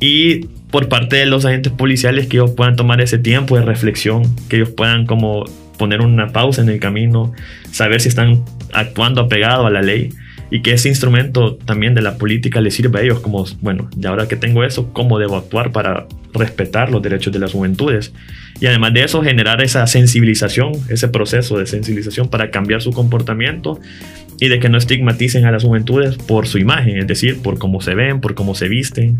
Y 0.00 0.46
por 0.70 0.88
parte 0.88 1.16
de 1.16 1.26
los 1.26 1.44
agentes 1.44 1.72
policiales 1.72 2.26
que 2.26 2.36
ellos 2.36 2.50
puedan 2.52 2.76
tomar 2.76 3.00
ese 3.00 3.18
tiempo 3.18 3.56
de 3.56 3.62
reflexión, 3.62 4.24
que 4.48 4.56
ellos 4.56 4.70
puedan 4.70 5.06
como 5.06 5.44
poner 5.78 6.00
una 6.00 6.28
pausa 6.28 6.62
en 6.62 6.68
el 6.68 6.80
camino, 6.80 7.32
saber 7.70 8.00
si 8.00 8.08
están 8.08 8.44
actuando 8.72 9.22
apegado 9.22 9.66
a 9.66 9.70
la 9.70 9.82
ley 9.82 10.10
y 10.50 10.62
que 10.62 10.72
ese 10.72 10.88
instrumento 10.88 11.56
también 11.56 11.94
de 11.94 12.02
la 12.02 12.18
política 12.18 12.60
les 12.60 12.74
sirva 12.74 13.00
a 13.00 13.02
ellos 13.02 13.20
como, 13.20 13.44
bueno, 13.60 13.90
y 14.00 14.06
ahora 14.06 14.28
que 14.28 14.36
tengo 14.36 14.64
eso, 14.64 14.92
¿cómo 14.92 15.18
debo 15.18 15.36
actuar 15.36 15.72
para 15.72 16.06
respetar 16.32 16.90
los 16.90 17.02
derechos 17.02 17.32
de 17.32 17.38
las 17.38 17.52
juventudes? 17.52 18.12
Y 18.60 18.66
además 18.66 18.94
de 18.94 19.04
eso, 19.04 19.22
generar 19.22 19.60
esa 19.60 19.86
sensibilización, 19.86 20.72
ese 20.88 21.08
proceso 21.08 21.58
de 21.58 21.66
sensibilización 21.66 22.28
para 22.28 22.50
cambiar 22.50 22.80
su 22.80 22.92
comportamiento 22.92 23.80
y 24.40 24.48
de 24.48 24.60
que 24.60 24.68
no 24.68 24.78
estigmaticen 24.78 25.46
a 25.46 25.50
las 25.50 25.64
juventudes 25.64 26.16
por 26.16 26.46
su 26.46 26.58
imagen, 26.58 26.98
es 26.98 27.06
decir, 27.06 27.42
por 27.42 27.58
cómo 27.58 27.80
se 27.80 27.94
ven, 27.94 28.20
por 28.20 28.34
cómo 28.34 28.54
se 28.54 28.68
visten. 28.68 29.18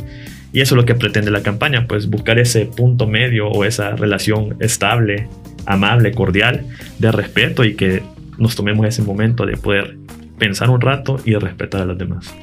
Y 0.56 0.62
eso 0.62 0.74
es 0.74 0.76
lo 0.78 0.86
que 0.86 0.94
pretende 0.94 1.30
la 1.30 1.42
campaña, 1.42 1.86
pues 1.86 2.08
buscar 2.08 2.38
ese 2.38 2.64
punto 2.64 3.06
medio 3.06 3.46
o 3.46 3.66
esa 3.66 3.90
relación 3.90 4.56
estable, 4.58 5.28
amable, 5.66 6.12
cordial, 6.12 6.64
de 6.98 7.12
respeto 7.12 7.62
y 7.62 7.74
que 7.74 8.02
nos 8.38 8.56
tomemos 8.56 8.86
ese 8.86 9.02
momento 9.02 9.44
de 9.44 9.58
poder 9.58 9.98
pensar 10.38 10.70
un 10.70 10.80
rato 10.80 11.20
y 11.26 11.34
respetar 11.34 11.82
a 11.82 11.84
los 11.84 11.98
demás. 11.98 12.34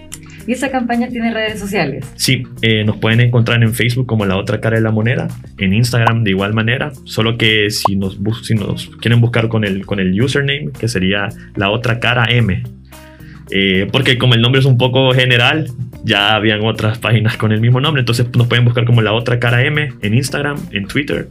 ¿Y 0.45 0.51
esa 0.51 0.69
campaña 0.69 1.07
tiene 1.07 1.33
redes 1.33 1.59
sociales? 1.59 2.05
Sí, 2.15 2.43
eh, 2.61 2.83
nos 2.83 2.97
pueden 2.97 3.19
encontrar 3.19 3.63
en 3.63 3.73
Facebook 3.73 4.05
como 4.05 4.27
La 4.27 4.37
Otra 4.37 4.61
Cara 4.61 4.75
de 4.75 4.83
la 4.83 4.91
Moneda, 4.91 5.27
en 5.57 5.73
Instagram 5.73 6.23
de 6.23 6.29
igual 6.29 6.53
manera, 6.53 6.91
solo 7.05 7.35
que 7.39 7.71
si 7.71 7.95
nos, 7.95 8.19
si 8.43 8.53
nos 8.53 8.95
quieren 8.97 9.21
buscar 9.21 9.47
con 9.47 9.63
el, 9.63 9.87
con 9.87 9.99
el 9.99 10.21
username, 10.21 10.69
que 10.77 10.87
sería 10.87 11.29
La 11.55 11.71
Otra 11.71 11.99
Cara 11.99 12.27
M, 12.29 12.61
eh, 13.49 13.87
porque 13.91 14.19
como 14.19 14.35
el 14.35 14.41
nombre 14.41 14.59
es 14.59 14.65
un 14.65 14.77
poco 14.77 15.11
general, 15.13 15.65
ya 16.03 16.35
habían 16.35 16.61
otras 16.61 16.97
páginas 16.99 17.37
con 17.37 17.51
el 17.51 17.61
mismo 17.61 17.79
nombre, 17.79 18.01
entonces 18.01 18.27
nos 18.35 18.47
pueden 18.47 18.65
buscar 18.65 18.85
como 18.85 19.01
La 19.01 19.13
Otra 19.13 19.39
Cara 19.39 19.63
M 19.65 19.93
en 20.01 20.13
Instagram, 20.13 20.57
en 20.71 20.87
Twitter 20.87 21.29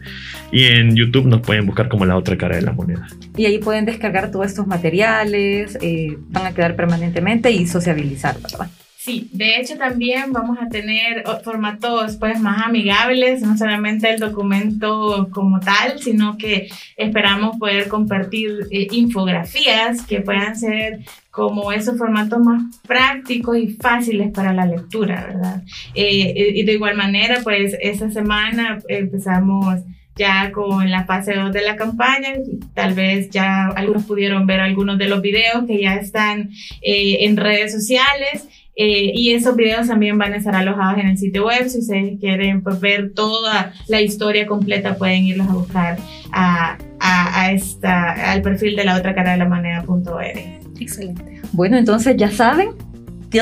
y 0.50 0.64
en 0.64 0.96
YouTube 0.96 1.26
nos 1.26 1.40
pueden 1.40 1.66
buscar 1.66 1.88
como 1.88 2.04
La 2.04 2.16
Otra 2.16 2.36
Cara 2.36 2.56
de 2.56 2.62
la 2.62 2.72
Moneda. 2.72 3.06
Y 3.36 3.46
ahí 3.46 3.58
pueden 3.58 3.84
descargar 3.84 4.30
todos 4.30 4.46
estos 4.46 4.66
materiales, 4.66 5.78
eh, 5.80 6.16
van 6.28 6.46
a 6.46 6.52
quedar 6.52 6.76
permanentemente 6.76 7.50
y 7.50 7.66
sociabilizar, 7.66 8.36
¿verdad? 8.40 8.70
Sí, 9.04 9.28
de 9.32 9.56
hecho 9.56 9.76
también 9.76 10.32
vamos 10.32 10.58
a 10.60 10.68
tener 10.68 11.24
formatos 11.42 12.18
pues 12.18 12.38
más 12.38 12.64
amigables, 12.64 13.42
no 13.42 13.58
solamente 13.58 14.08
el 14.08 14.20
documento 14.20 15.28
como 15.32 15.58
tal, 15.58 15.98
sino 15.98 16.38
que 16.38 16.68
esperamos 16.96 17.56
poder 17.58 17.88
compartir 17.88 18.60
eh, 18.70 18.86
infografías 18.92 20.06
que 20.06 20.20
puedan 20.20 20.54
ser 20.54 21.00
como 21.32 21.72
esos 21.72 21.98
formatos 21.98 22.38
más 22.44 22.62
prácticos 22.86 23.58
y 23.58 23.70
fáciles 23.70 24.30
para 24.30 24.52
la 24.52 24.66
lectura, 24.66 25.26
¿verdad? 25.26 25.64
Eh, 25.96 26.52
y 26.54 26.62
de 26.62 26.72
igual 26.72 26.96
manera, 26.96 27.40
pues 27.42 27.76
esta 27.80 28.08
semana 28.08 28.78
empezamos 28.86 29.80
ya 30.14 30.52
con 30.52 30.90
la 30.90 31.04
fase 31.04 31.34
2 31.34 31.52
de 31.52 31.62
la 31.62 31.76
campaña. 31.76 32.34
Tal 32.74 32.94
vez 32.94 33.30
ya 33.30 33.66
algunos 33.68 34.04
pudieron 34.04 34.46
ver 34.46 34.60
algunos 34.60 34.98
de 34.98 35.08
los 35.08 35.22
videos 35.22 35.64
que 35.66 35.80
ya 35.80 35.94
están 35.94 36.50
eh, 36.82 37.18
en 37.20 37.36
redes 37.36 37.72
sociales. 37.72 38.48
Eh, 38.74 39.12
y 39.14 39.32
esos 39.32 39.54
videos 39.54 39.88
también 39.88 40.16
van 40.16 40.32
a 40.32 40.36
estar 40.36 40.54
alojados 40.54 40.98
en 40.98 41.08
el 41.08 41.18
sitio 41.18 41.46
web. 41.46 41.68
Si 41.68 41.80
ustedes 41.80 42.18
quieren 42.18 42.62
pues, 42.62 42.80
ver 42.80 43.12
toda 43.14 43.72
la 43.88 44.00
historia 44.00 44.46
completa, 44.46 44.96
pueden 44.96 45.24
irlos 45.24 45.48
a 45.48 45.52
buscar 45.52 45.98
a, 46.32 46.78
a, 47.00 47.52
esta, 47.52 48.32
al 48.32 48.42
perfil 48.42 48.76
de 48.76 48.84
la 48.84 48.96
otra 48.96 49.14
cara 49.14 49.32
de 49.32 49.38
la 49.38 49.46
manera.org. 49.46 50.62
Excelente. 50.80 51.40
Bueno, 51.52 51.76
entonces 51.76 52.16
ya 52.16 52.30
saben, 52.30 52.70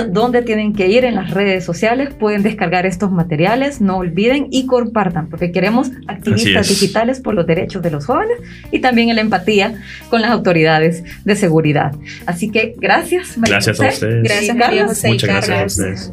dónde 0.09 0.43
tienen 0.43 0.73
que 0.73 0.89
ir 0.89 1.05
en 1.05 1.17
las 1.17 1.31
redes 1.31 1.65
sociales, 1.65 2.15
pueden 2.15 2.43
descargar 2.43 2.87
estos 2.87 3.11
materiales, 3.11 3.81
no 3.81 3.99
olviden 3.99 4.49
y 4.51 4.67
compartan, 4.67 5.29
porque 5.29 5.53
queremos 5.53 5.91
activistas 6.07 6.69
digitales 6.69 7.21
por 7.21 7.35
los 7.35 7.47
derechos 7.47 7.83
de 7.83 7.91
los 7.91 8.07
jóvenes 8.07 8.39
y 8.71 8.81
también 8.81 9.15
la 9.15 9.21
empatía 9.21 9.75
con 10.09 10.23
las 10.23 10.31
autoridades 10.31 11.03
de 11.25 11.37
seguridad. 11.37 11.95
Así 12.27 12.51
que 12.51 12.75
gracias, 12.79 13.37
María 13.37 13.57
Gracias 13.57 13.81
a 13.81 13.89
ustedes. 13.89 14.23
Gracias, 14.23 14.87
José. 14.87 15.09
Muchas 15.09 15.29
gracias 15.29 15.59
a 15.59 15.67
ustedes. 15.67 16.13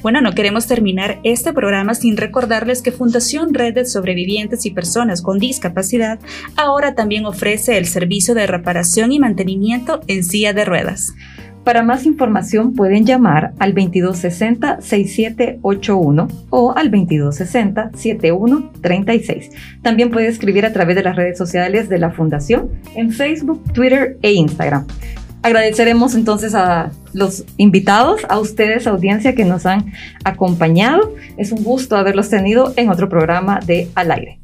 Bueno, 0.00 0.20
no 0.20 0.32
queremos 0.32 0.68
terminar 0.68 1.18
este 1.24 1.52
programa 1.52 1.92
sin 1.94 2.16
recordarles 2.16 2.82
que 2.82 2.92
Fundación 2.92 3.52
Red 3.52 3.74
de 3.74 3.84
Sobrevivientes 3.84 4.64
y 4.64 4.70
Personas 4.70 5.22
con 5.22 5.40
Discapacidad 5.40 6.20
ahora 6.56 6.94
también 6.94 7.26
ofrece 7.26 7.78
el 7.78 7.86
servicio 7.86 8.34
de 8.34 8.46
reparación 8.46 9.10
y 9.10 9.18
mantenimiento 9.18 10.00
en 10.06 10.22
silla 10.22 10.52
de 10.52 10.64
ruedas. 10.64 11.14
Para 11.68 11.82
más 11.82 12.06
información 12.06 12.72
pueden 12.72 13.04
llamar 13.04 13.52
al 13.58 13.74
2260-6781 13.74 16.46
o 16.48 16.72
al 16.74 16.90
2260-7136. 16.90 19.50
También 19.82 20.10
puede 20.10 20.28
escribir 20.28 20.64
a 20.64 20.72
través 20.72 20.96
de 20.96 21.02
las 21.02 21.14
redes 21.14 21.36
sociales 21.36 21.90
de 21.90 21.98
la 21.98 22.10
Fundación 22.10 22.70
en 22.94 23.12
Facebook, 23.12 23.62
Twitter 23.74 24.16
e 24.22 24.32
Instagram. 24.32 24.86
Agradeceremos 25.42 26.14
entonces 26.14 26.54
a 26.54 26.90
los 27.12 27.44
invitados, 27.58 28.22
a 28.30 28.38
ustedes, 28.38 28.86
audiencia 28.86 29.34
que 29.34 29.44
nos 29.44 29.66
han 29.66 29.92
acompañado. 30.24 31.16
Es 31.36 31.52
un 31.52 31.62
gusto 31.62 31.98
haberlos 31.98 32.30
tenido 32.30 32.72
en 32.76 32.88
otro 32.88 33.10
programa 33.10 33.60
de 33.60 33.90
Al 33.94 34.10
aire. 34.10 34.38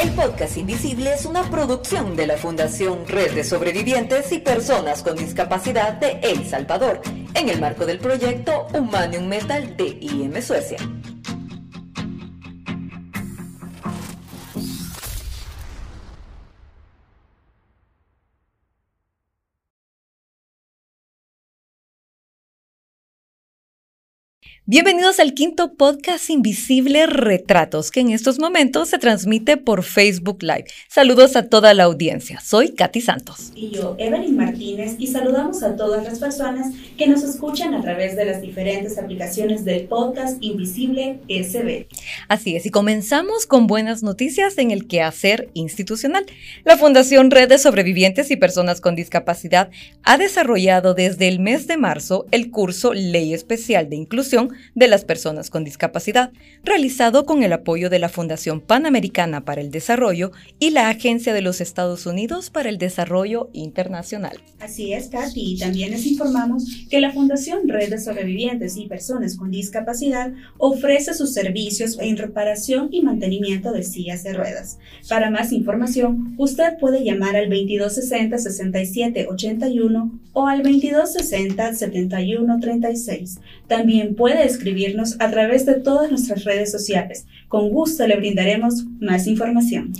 El 0.00 0.12
podcast 0.12 0.56
Invisible 0.56 1.12
es 1.12 1.26
una 1.26 1.42
producción 1.50 2.16
de 2.16 2.26
la 2.26 2.38
Fundación 2.38 3.06
Red 3.06 3.34
de 3.34 3.44
Sobrevivientes 3.44 4.32
y 4.32 4.38
Personas 4.38 5.02
con 5.02 5.14
Discapacidad 5.14 5.92
de 5.92 6.20
El 6.22 6.46
Salvador, 6.46 7.02
en 7.34 7.50
el 7.50 7.60
marco 7.60 7.84
del 7.84 7.98
proyecto 7.98 8.66
Humanium 8.72 9.26
Metal 9.26 9.76
de 9.76 9.98
IM 10.00 10.40
Suecia. 10.40 10.78
Bienvenidos 24.72 25.18
al 25.18 25.34
quinto 25.34 25.74
podcast 25.74 26.30
Invisible 26.30 27.08
Retratos, 27.08 27.90
que 27.90 27.98
en 27.98 28.10
estos 28.10 28.38
momentos 28.38 28.88
se 28.88 28.98
transmite 28.98 29.56
por 29.56 29.82
Facebook 29.82 30.44
Live. 30.44 30.66
Saludos 30.86 31.34
a 31.34 31.48
toda 31.48 31.74
la 31.74 31.82
audiencia. 31.82 32.40
Soy 32.40 32.68
Katy 32.76 33.00
Santos. 33.00 33.50
Y 33.56 33.70
yo, 33.70 33.96
Evelyn 33.98 34.36
Martínez, 34.36 34.94
y 34.96 35.08
saludamos 35.08 35.64
a 35.64 35.74
todas 35.74 36.04
las 36.04 36.20
personas 36.20 36.72
que 36.96 37.08
nos 37.08 37.24
escuchan 37.24 37.74
a 37.74 37.82
través 37.82 38.14
de 38.14 38.24
las 38.24 38.42
diferentes 38.42 38.96
aplicaciones 38.96 39.64
del 39.64 39.88
podcast 39.88 40.38
Invisible 40.40 41.18
SB. 41.26 41.88
Así 42.28 42.54
es, 42.54 42.64
y 42.64 42.70
comenzamos 42.70 43.46
con 43.46 43.66
buenas 43.66 44.04
noticias 44.04 44.56
en 44.56 44.70
el 44.70 44.86
quehacer 44.86 45.50
institucional. 45.54 46.26
La 46.62 46.76
Fundación 46.76 47.32
Red 47.32 47.48
de 47.48 47.58
Sobrevivientes 47.58 48.30
y 48.30 48.36
Personas 48.36 48.80
con 48.80 48.94
Discapacidad 48.94 49.68
ha 50.04 50.16
desarrollado 50.16 50.94
desde 50.94 51.26
el 51.26 51.40
mes 51.40 51.66
de 51.66 51.76
marzo 51.76 52.26
el 52.30 52.52
curso 52.52 52.94
Ley 52.94 53.34
Especial 53.34 53.90
de 53.90 53.96
Inclusión 53.96 54.59
de 54.74 54.88
las 54.88 55.04
personas 55.04 55.50
con 55.50 55.64
discapacidad, 55.64 56.32
realizado 56.64 57.26
con 57.26 57.42
el 57.42 57.52
apoyo 57.52 57.90
de 57.90 57.98
la 57.98 58.08
Fundación 58.08 58.60
Panamericana 58.60 59.44
para 59.44 59.60
el 59.60 59.70
Desarrollo 59.70 60.32
y 60.58 60.70
la 60.70 60.88
Agencia 60.88 61.32
de 61.32 61.42
los 61.42 61.60
Estados 61.60 62.06
Unidos 62.06 62.50
para 62.50 62.68
el 62.68 62.78
Desarrollo 62.78 63.50
Internacional. 63.52 64.40
Así 64.58 64.92
es, 64.92 65.08
Katy, 65.08 65.54
y 65.54 65.58
también 65.58 65.90
les 65.90 66.06
informamos 66.06 66.64
que 66.88 67.00
la 67.00 67.12
Fundación 67.12 67.68
Red 67.68 67.90
de 67.90 67.98
Sobrevivientes 67.98 68.76
y 68.76 68.86
Personas 68.86 69.36
con 69.36 69.50
Discapacidad 69.50 70.32
ofrece 70.58 71.14
sus 71.14 71.32
servicios 71.32 71.98
en 72.00 72.16
reparación 72.16 72.88
y 72.90 73.02
mantenimiento 73.02 73.72
de 73.72 73.82
sillas 73.82 74.22
de 74.22 74.34
ruedas. 74.34 74.78
Para 75.08 75.30
más 75.30 75.52
información, 75.52 76.34
usted 76.38 76.78
puede 76.78 77.04
llamar 77.04 77.36
al 77.36 77.48
2260 77.48 78.38
6781 78.38 80.20
o 80.32 80.46
al 80.46 80.62
2260 80.62 81.74
7136. 81.74 83.38
También 83.66 84.14
puede 84.14 84.44
escribirnos 84.50 85.16
a 85.20 85.30
través 85.30 85.66
de 85.66 85.74
todas 85.74 86.10
nuestras 86.10 86.44
redes 86.44 86.70
sociales. 86.70 87.26
Con 87.48 87.70
gusto 87.70 88.06
le 88.06 88.16
brindaremos 88.16 88.84
más 89.00 89.26
información. 89.26 89.92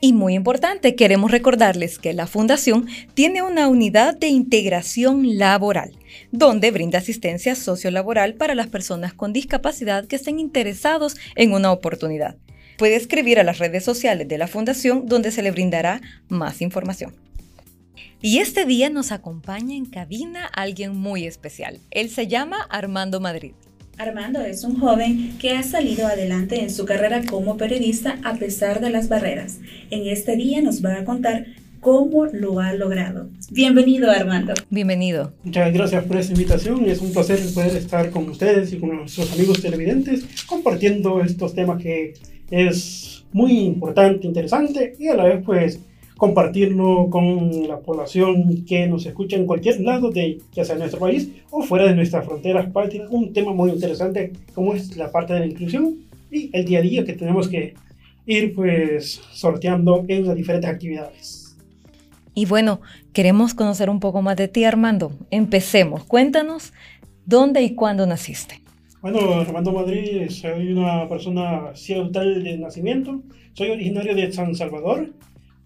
Y 0.00 0.12
muy 0.12 0.34
importante, 0.34 0.94
queremos 0.94 1.32
recordarles 1.32 1.98
que 1.98 2.12
la 2.12 2.28
Fundación 2.28 2.86
tiene 3.14 3.42
una 3.42 3.66
unidad 3.66 4.16
de 4.16 4.28
integración 4.28 5.38
laboral, 5.38 5.90
donde 6.30 6.70
brinda 6.70 6.98
asistencia 6.98 7.56
sociolaboral 7.56 8.34
para 8.34 8.54
las 8.54 8.68
personas 8.68 9.12
con 9.12 9.32
discapacidad 9.32 10.06
que 10.06 10.14
estén 10.14 10.38
interesados 10.38 11.16
en 11.34 11.52
una 11.52 11.72
oportunidad. 11.72 12.36
Puede 12.76 12.94
escribir 12.94 13.40
a 13.40 13.44
las 13.44 13.58
redes 13.58 13.84
sociales 13.84 14.28
de 14.28 14.38
la 14.38 14.46
Fundación 14.46 15.06
donde 15.06 15.32
se 15.32 15.42
le 15.42 15.50
brindará 15.50 16.00
más 16.28 16.62
información. 16.62 17.16
Y 18.22 18.38
este 18.38 18.66
día 18.66 18.90
nos 18.90 19.10
acompaña 19.10 19.74
en 19.74 19.86
cabina 19.86 20.46
alguien 20.46 20.96
muy 20.96 21.26
especial. 21.26 21.80
Él 21.90 22.08
se 22.08 22.28
llama 22.28 22.66
Armando 22.70 23.20
Madrid. 23.20 23.52
Armando 23.98 24.40
es 24.42 24.62
un 24.62 24.78
joven 24.78 25.36
que 25.40 25.50
ha 25.50 25.64
salido 25.64 26.06
adelante 26.06 26.62
en 26.62 26.70
su 26.70 26.84
carrera 26.84 27.24
como 27.28 27.56
periodista 27.56 28.20
a 28.22 28.36
pesar 28.36 28.80
de 28.80 28.90
las 28.90 29.08
barreras. 29.08 29.58
En 29.90 30.06
este 30.06 30.36
día 30.36 30.62
nos 30.62 30.84
va 30.84 31.00
a 31.00 31.04
contar 31.04 31.46
cómo 31.80 32.26
lo 32.26 32.60
ha 32.60 32.72
logrado. 32.74 33.28
Bienvenido, 33.50 34.08
Armando. 34.08 34.54
Bienvenido. 34.70 35.32
Muchas 35.42 35.72
gracias 35.72 36.04
por 36.04 36.16
esta 36.16 36.32
invitación. 36.32 36.88
Es 36.88 37.00
un 37.00 37.12
placer 37.12 37.40
poder 37.52 37.76
estar 37.76 38.10
con 38.10 38.28
ustedes 38.28 38.72
y 38.72 38.78
con 38.78 38.96
nuestros 38.96 39.32
amigos 39.32 39.60
televidentes 39.60 40.24
compartiendo 40.46 41.20
estos 41.20 41.56
temas 41.56 41.82
que 41.82 42.14
es 42.52 43.24
muy 43.32 43.58
importante, 43.58 44.28
interesante 44.28 44.94
y 44.96 45.08
a 45.08 45.16
la 45.16 45.24
vez 45.24 45.42
pues 45.44 45.80
compartirlo 46.18 47.08
con 47.08 47.66
la 47.68 47.78
población 47.78 48.64
que 48.66 48.86
nos 48.88 49.06
escucha 49.06 49.36
en 49.36 49.46
cualquier 49.46 49.80
lado, 49.80 50.10
de, 50.10 50.38
ya 50.52 50.64
sea 50.64 50.74
nuestro 50.74 50.98
país 50.98 51.30
o 51.50 51.62
fuera 51.62 51.86
de 51.86 51.94
nuestras 51.94 52.26
fronteras 52.26 52.70
patria. 52.70 53.06
Un 53.08 53.32
tema 53.32 53.52
muy 53.52 53.70
interesante 53.70 54.32
como 54.52 54.74
es 54.74 54.96
la 54.96 55.10
parte 55.10 55.32
de 55.32 55.40
la 55.40 55.46
inclusión 55.46 55.96
y 56.30 56.50
el 56.52 56.64
día 56.64 56.80
a 56.80 56.82
día 56.82 57.04
que 57.04 57.12
tenemos 57.12 57.48
que 57.48 57.74
ir 58.26 58.52
pues 58.52 59.20
sorteando 59.32 60.04
en 60.08 60.26
las 60.26 60.36
diferentes 60.36 60.68
actividades. 60.68 61.56
Y 62.34 62.46
bueno, 62.46 62.80
queremos 63.12 63.54
conocer 63.54 63.88
un 63.88 64.00
poco 64.00 64.20
más 64.20 64.36
de 64.36 64.48
ti, 64.48 64.64
Armando. 64.64 65.12
Empecemos. 65.30 66.04
Cuéntanos 66.04 66.72
dónde 67.24 67.62
y 67.62 67.74
cuándo 67.74 68.06
naciste. 68.06 68.60
Bueno, 69.00 69.34
Armando 69.34 69.72
Madrid, 69.72 70.28
soy 70.30 70.72
una 70.72 71.08
persona 71.08 71.72
tal 72.12 72.42
de 72.42 72.58
nacimiento. 72.58 73.22
Soy 73.54 73.70
originario 73.70 74.14
de 74.14 74.32
San 74.32 74.54
Salvador, 74.54 75.12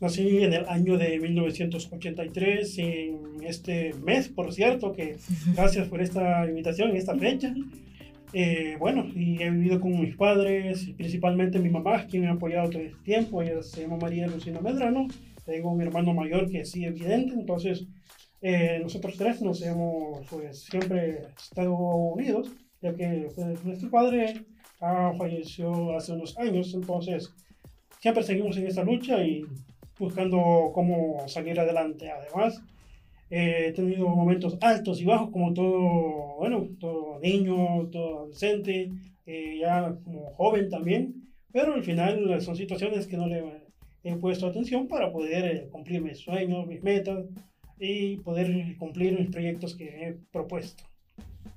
Nací 0.03 0.43
en 0.43 0.53
el 0.53 0.67
año 0.67 0.99
de 0.99 1.21
1983, 1.21 2.79
en 2.79 3.21
este 3.45 3.95
mes, 4.03 4.29
por 4.29 4.53
cierto, 4.53 4.91
que 4.91 5.17
gracias 5.55 5.87
por 5.87 6.03
esta 6.03 6.45
invitación 6.45 6.91
en 6.91 6.97
esta 6.97 7.17
fecha. 7.17 7.55
Eh, 8.33 8.75
bueno, 8.81 9.07
y 9.15 9.41
he 9.41 9.49
vivido 9.49 9.81
con 9.81 10.01
mis 10.01 10.17
padres, 10.17 10.91
principalmente 10.97 11.61
mi 11.61 11.71
mamá, 11.71 12.05
quien 12.09 12.25
me 12.25 12.29
ha 12.31 12.33
apoyado 12.33 12.69
todo 12.71 12.83
este 12.83 12.99
tiempo. 13.05 13.43
Ella 13.43 13.62
se 13.62 13.83
llama 13.83 13.97
María 13.97 14.27
Lucina 14.27 14.61
Medrano. 14.61 15.07
Tengo 15.45 15.71
un 15.71 15.81
hermano 15.81 16.12
mayor 16.15 16.51
que 16.51 16.65
sí, 16.65 16.85
evidente. 16.85 17.35
Entonces, 17.35 17.87
eh, 18.41 18.81
nosotros 18.83 19.15
tres 19.17 19.41
nos 19.41 19.62
hemos 19.62 20.27
pues, 20.29 20.65
siempre 20.65 21.29
estado 21.41 21.75
unidos, 21.77 22.51
ya 22.81 22.93
que 22.93 23.29
pues, 23.37 23.65
nuestro 23.65 23.88
padre 23.88 24.35
ha 24.81 25.12
fallecido 25.17 25.97
hace 25.97 26.11
unos 26.11 26.37
años. 26.38 26.75
Entonces, 26.75 27.33
siempre 28.01 28.25
seguimos 28.25 28.57
en 28.57 28.67
esta 28.67 28.83
lucha 28.83 29.25
y 29.25 29.45
buscando 30.03 30.73
cómo 30.75 31.29
salir 31.29 31.59
adelante. 31.61 32.11
Además, 32.11 32.61
eh, 33.31 33.67
he 33.69 33.73
tenido 33.73 34.09
momentos 34.09 34.59
altos 34.61 35.01
y 35.01 35.05
bajos 35.05 35.31
como 35.31 35.55
todo, 35.55 36.37
bueno, 36.38 36.69
todo 36.81 37.21
niño, 37.21 37.88
todo 37.91 38.19
adolescente, 38.19 38.91
eh, 39.27 39.59
ya 39.61 39.95
como 40.05 40.33
joven 40.35 40.69
también, 40.69 41.15
pero 41.53 41.75
al 41.75 41.85
final 41.85 42.41
son 42.43 42.57
situaciones 42.57 43.07
que 43.07 43.17
no 43.17 43.29
le 43.29 43.62
he 44.03 44.17
puesto 44.17 44.47
atención 44.47 44.88
para 44.88 45.12
poder 45.12 45.45
eh, 45.45 45.69
cumplir 45.71 46.03
mis 46.03 46.19
sueños, 46.19 46.67
mis 46.67 46.83
metas 46.83 47.25
y 47.79 48.17
poder 48.19 48.77
cumplir 48.77 49.19
mis 49.19 49.31
proyectos 49.31 49.77
que 49.77 49.85
he 49.85 50.17
propuesto. 50.33 50.83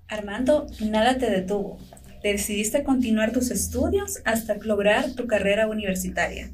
Armando, 0.08 0.68
nada 0.82 1.18
te 1.18 1.32
detuvo. 1.32 1.80
Decidiste 2.22 2.84
continuar 2.84 3.32
tus 3.32 3.52
estudios 3.52 4.22
hasta 4.24 4.56
lograr 4.58 5.14
tu 5.14 5.28
carrera 5.28 5.68
universitaria. 5.68 6.52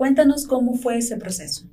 Cuéntanos 0.00 0.46
cómo 0.46 0.76
fue 0.76 0.96
ese 0.96 1.18
proceso. 1.18 1.66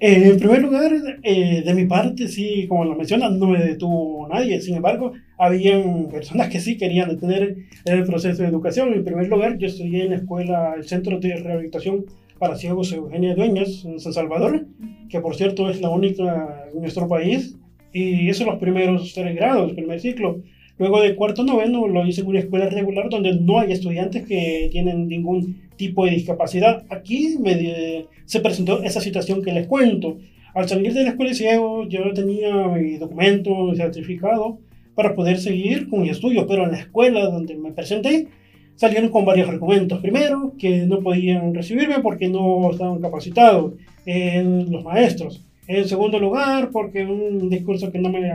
Eh, 0.00 0.30
en 0.30 0.40
primer 0.40 0.60
lugar, 0.60 0.90
eh, 1.22 1.62
de 1.64 1.74
mi 1.74 1.86
parte, 1.86 2.26
sí, 2.26 2.66
como 2.66 2.84
lo 2.84 2.96
mencionas, 2.96 3.30
no 3.30 3.46
me 3.46 3.60
detuvo 3.62 4.26
nadie. 4.26 4.60
Sin 4.60 4.74
embargo, 4.74 5.12
había 5.38 5.80
personas 6.10 6.48
que 6.48 6.58
sí 6.58 6.76
querían 6.76 7.10
detener 7.10 7.58
el 7.84 8.02
proceso 8.02 8.42
de 8.42 8.48
educación. 8.48 8.92
En 8.92 9.04
primer 9.04 9.28
lugar, 9.28 9.56
yo 9.56 9.68
estudié 9.68 10.02
en 10.02 10.10
la 10.10 10.16
escuela, 10.16 10.74
el 10.76 10.82
Centro 10.82 11.20
de 11.20 11.36
Rehabilitación 11.36 12.06
para 12.40 12.56
Ciegos 12.56 12.92
Eugenia 12.92 13.36
Dueñas, 13.36 13.84
en 13.84 14.00
San 14.00 14.14
Salvador, 14.14 14.66
que 15.08 15.20
por 15.20 15.36
cierto 15.36 15.70
es 15.70 15.80
la 15.80 15.90
única 15.90 16.66
en 16.74 16.80
nuestro 16.80 17.06
país. 17.06 17.56
Y 17.92 18.28
eso 18.30 18.46
los 18.46 18.58
primeros 18.58 19.12
tres 19.14 19.36
grados, 19.36 19.68
el 19.70 19.76
primer 19.76 20.00
ciclo. 20.00 20.42
Luego 20.80 21.02
de 21.02 21.14
cuarto 21.14 21.44
noveno 21.44 21.86
lo 21.86 22.06
hice 22.06 22.22
en 22.22 22.28
una 22.28 22.38
escuela 22.38 22.70
regular 22.70 23.10
donde 23.10 23.34
no 23.34 23.60
hay 23.60 23.70
estudiantes 23.70 24.26
que 24.26 24.70
tienen 24.72 25.08
ningún 25.08 25.68
tipo 25.76 26.06
de 26.06 26.12
discapacidad. 26.12 26.84
Aquí 26.88 27.36
me, 27.38 28.06
se 28.24 28.40
presentó 28.40 28.82
esa 28.82 29.02
situación 29.02 29.42
que 29.42 29.52
les 29.52 29.66
cuento. 29.66 30.16
Al 30.54 30.66
salir 30.70 30.94
de 30.94 31.02
la 31.02 31.10
escuela 31.10 31.34
ciego, 31.34 31.86
yo 31.86 32.10
tenía 32.14 32.66
mi 32.68 32.96
documento, 32.96 33.54
mi 33.64 33.76
certificado 33.76 34.58
para 34.94 35.14
poder 35.14 35.38
seguir 35.38 35.86
con 35.90 36.00
mis 36.00 36.12
estudios, 36.12 36.46
pero 36.48 36.64
en 36.64 36.72
la 36.72 36.78
escuela 36.78 37.26
donde 37.26 37.56
me 37.56 37.72
presenté 37.72 38.28
salieron 38.74 39.10
con 39.10 39.26
varios 39.26 39.50
argumentos. 39.50 40.00
Primero, 40.00 40.54
que 40.58 40.86
no 40.86 41.00
podían 41.00 41.54
recibirme 41.54 42.00
porque 42.00 42.30
no 42.30 42.70
estaban 42.70 43.02
capacitados 43.02 43.74
los 44.06 44.82
maestros. 44.82 45.44
En 45.66 45.86
segundo 45.86 46.18
lugar, 46.18 46.70
porque 46.72 47.04
un 47.04 47.50
discurso 47.50 47.92
que 47.92 47.98
no 47.98 48.08
me, 48.08 48.32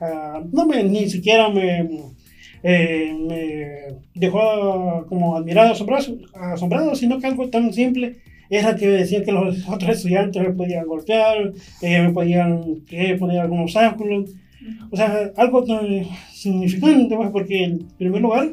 uh, 0.00 0.48
no 0.52 0.66
me 0.66 0.82
ni 0.84 1.08
siquiera 1.08 1.48
me 1.48 1.88
eh, 2.62 3.14
me 3.18 3.98
dejó 4.14 5.06
como 5.08 5.36
admirado, 5.36 5.72
asombrado, 5.72 6.18
asombrado, 6.34 6.94
sino 6.94 7.18
que 7.18 7.26
algo 7.26 7.48
tan 7.48 7.72
simple 7.72 8.16
era 8.50 8.74
que 8.76 8.88
decían 8.88 9.24
que 9.24 9.32
los 9.32 9.68
otros 9.68 9.90
estudiantes 9.96 10.42
me 10.42 10.54
podían 10.54 10.86
golpear, 10.86 11.52
eh, 11.82 12.02
me 12.02 12.12
podían 12.12 12.82
eh, 12.90 13.16
poner 13.18 13.40
algún 13.40 13.60
obstáculo. 13.60 14.24
O 14.90 14.96
sea, 14.96 15.32
algo 15.36 15.64
tan 15.64 16.04
significante, 16.32 17.14
pues, 17.14 17.30
porque 17.30 17.64
en 17.64 17.78
primer 17.96 18.20
lugar, 18.20 18.50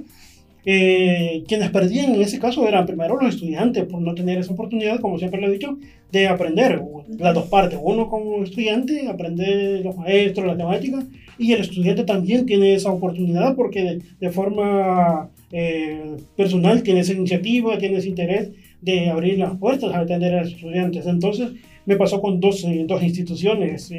eh, 0.66 1.44
quienes 1.48 1.70
perdían 1.72 2.16
en 2.16 2.22
ese 2.22 2.40
caso 2.40 2.68
eran 2.68 2.86
primero 2.86 3.20
los 3.20 3.36
estudiantes 3.36 3.84
por 3.86 4.02
no 4.02 4.16
tener 4.16 4.38
esa 4.38 4.54
oportunidad, 4.54 5.00
como 5.00 5.18
siempre 5.18 5.42
lo 5.42 5.48
he 5.48 5.52
dicho, 5.52 5.78
de 6.12 6.28
aprender 6.28 6.82
las 7.18 7.34
dos 7.34 7.48
partes. 7.48 7.80
Uno 7.82 8.08
como 8.08 8.44
estudiante 8.44 9.08
aprende 9.08 9.82
los 9.84 9.96
maestros, 9.98 10.48
la 10.48 10.58
temática, 10.58 11.04
y 11.38 11.54
el 11.54 11.62
estudiante 11.62 12.04
también 12.04 12.46
tiene 12.46 12.74
esa 12.74 12.92
oportunidad 12.92 13.56
porque 13.56 14.00
de, 14.20 14.30
forma 14.30 15.30
eh, 15.52 16.18
personal 16.36 16.84
tiene 16.84 17.02
esa 17.02 17.14
iniciativa, 17.14 17.78
tiene 17.78 17.98
ese 17.98 18.10
interés 18.10 18.52
de 18.82 19.10
abrir 19.10 19.40
las 19.40 19.58
puertas 19.58 19.94
a 19.94 20.00
atender 20.00 20.34
a 20.34 20.44
los 20.44 20.54
estudiantes. 20.54 21.06
Entonces 21.06 21.52
me 21.86 21.98
pasó 21.98 22.22
con 22.22 22.40
dos, 22.40 22.64
eh, 22.64 22.86
dos 22.88 23.04
instituciones. 23.04 23.92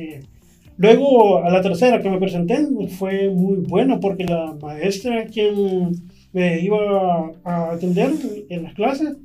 luego 0.77 1.39
a 1.43 1.51
la 1.51 1.63
tercera 1.63 2.01
que 2.01 2.11
me 2.11 2.19
presenté 2.19 2.59
fue 2.99 3.31
muy 3.31 3.57
bueno 3.57 4.01
porque 4.01 4.25
la 4.25 4.57
maestra 4.61 5.27
quien 5.27 5.93
me 6.33 6.61
iba 6.61 7.33
a 7.45 7.73
atender 7.73 8.11
en 8.49 8.63
las 8.63 8.75
clases 8.75 9.17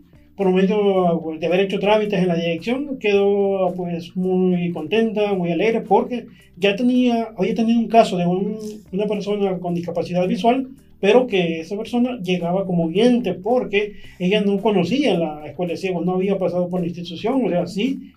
por 0.42 0.52
medio 0.52 1.22
pues, 1.24 1.40
de 1.40 1.46
haber 1.46 1.60
hecho 1.60 1.78
trámites 1.78 2.20
en 2.20 2.28
la 2.28 2.36
dirección, 2.36 2.98
quedó 2.98 3.72
pues 3.78 4.16
muy 4.16 4.72
contenta, 4.72 5.36
muy 5.36 5.52
alegre, 5.52 5.82
porque 5.82 6.26
ya 6.58 6.76
tenía, 6.76 7.30
había 7.38 7.54
tenido 7.54 7.80
un 7.80 7.88
caso 7.88 8.18
de 8.18 8.26
una 8.26 9.06
persona 9.06 9.60
con 9.60 9.76
discapacidad 9.76 10.28
visual, 10.28 10.68
pero 11.00 11.28
que 11.28 11.60
esa 11.60 11.78
persona 11.78 12.18
llegaba 12.24 12.66
como 12.66 12.86
oyente 12.86 13.36
porque 13.36 13.98
ella 14.18 14.42
no 14.42 14.60
conocía 14.60 15.16
la 15.16 15.46
escuela 15.46 15.74
de 15.74 15.78
ciegos, 15.78 16.04
no 16.04 16.16
había 16.16 16.40
pasado 16.40 16.70
por 16.70 16.80
la 16.80 16.88
institución, 16.88 17.46
o 17.46 17.50
sea, 17.50 17.68
sí, 17.68 18.12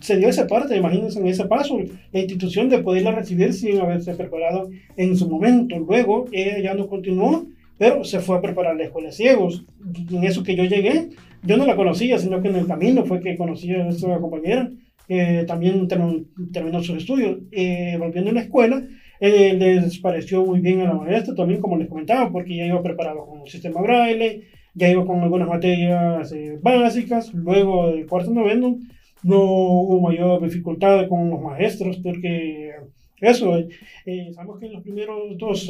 se 0.00 0.18
dio 0.18 0.28
esa 0.28 0.46
parte, 0.46 0.76
imagínense 0.76 1.18
en 1.18 1.26
ese 1.26 1.46
paso, 1.46 1.80
la 2.12 2.20
institución 2.20 2.68
de 2.68 2.78
poderla 2.78 3.10
recibir 3.10 3.52
sin 3.54 3.80
haberse 3.80 4.14
preparado 4.14 4.70
en 4.96 5.16
su 5.16 5.28
momento. 5.28 5.80
Luego 5.80 6.26
ella 6.30 6.60
ya 6.60 6.74
no 6.74 6.86
continuó 6.86 7.44
pero 7.78 8.04
se 8.04 8.18
fue 8.18 8.36
a 8.36 8.42
preparar 8.42 8.76
la 8.76 8.84
escuela 8.84 9.08
de 9.08 9.14
ciegos. 9.14 9.64
En 10.10 10.24
eso 10.24 10.42
que 10.42 10.56
yo 10.56 10.64
llegué, 10.64 11.10
yo 11.44 11.56
no 11.56 11.64
la 11.64 11.76
conocía, 11.76 12.18
sino 12.18 12.42
que 12.42 12.48
en 12.48 12.56
el 12.56 12.66
camino 12.66 13.04
fue 13.04 13.20
que 13.20 13.36
conocí 13.36 13.72
a 13.72 13.84
nuestra 13.84 14.18
compañera, 14.18 14.70
que 15.06 15.44
también 15.46 15.86
terminó, 15.88 16.82
sus 16.82 16.98
estudios. 16.98 17.38
Eh, 17.52 17.96
volviendo 17.98 18.30
a 18.30 18.34
la 18.34 18.40
escuela, 18.40 18.84
eh, 19.20 19.54
les 19.54 19.98
pareció 20.00 20.44
muy 20.44 20.60
bien 20.60 20.80
a 20.80 20.88
la 20.88 20.94
maestra, 20.94 21.34
también 21.34 21.60
como 21.60 21.78
les 21.78 21.88
comentaba, 21.88 22.30
porque 22.30 22.56
ya 22.56 22.66
iba 22.66 22.82
preparado 22.82 23.24
con 23.24 23.40
el 23.42 23.48
sistema 23.48 23.80
braille, 23.80 24.42
ya 24.74 24.90
iba 24.90 25.06
con 25.06 25.20
algunas 25.20 25.48
materias 25.48 26.32
eh, 26.32 26.58
básicas, 26.60 27.32
luego 27.32 27.90
del 27.90 28.06
cuarto 28.06 28.32
noveno 28.32 28.78
no 29.24 29.40
hubo 29.40 30.00
mayor 30.00 30.40
dificultad 30.42 31.08
con 31.08 31.30
los 31.30 31.40
maestros, 31.40 31.96
porque 31.96 32.70
eso, 33.20 33.58
sabemos 34.32 34.60
que 34.60 34.66
en 34.66 34.72
los 34.74 34.82
primeros 34.82 35.36
dos 35.36 35.68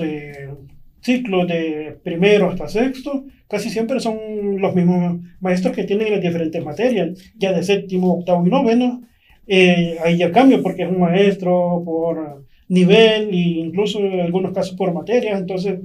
ciclo 1.01 1.47
de 1.47 1.97
primero 2.03 2.51
hasta 2.51 2.69
sexto, 2.69 3.25
casi 3.49 3.71
siempre 3.71 4.01
son 4.01 4.17
los 4.61 4.75
mismos 4.75 5.21
maestros 5.41 5.75
que 5.75 5.85
tienen 5.85 6.13
las 6.13 6.23
diferentes 6.23 6.65
materias. 6.65 7.19
Ya 7.37 7.53
de 7.53 7.63
séptimo, 7.63 8.15
octavo 8.15 8.47
y 8.47 8.51
noveno, 8.51 9.03
eh, 9.47 9.97
ahí 10.05 10.19
ya 10.19 10.31
porque 10.63 10.83
es 10.83 10.89
un 10.89 11.01
maestro 11.01 11.83
por 11.85 12.45
nivel 12.69 13.31
e 13.31 13.37
incluso 13.37 13.99
en 14.01 14.21
algunos 14.21 14.53
casos 14.53 14.77
por 14.77 14.93
materias. 14.93 15.41
Entonces 15.41 15.81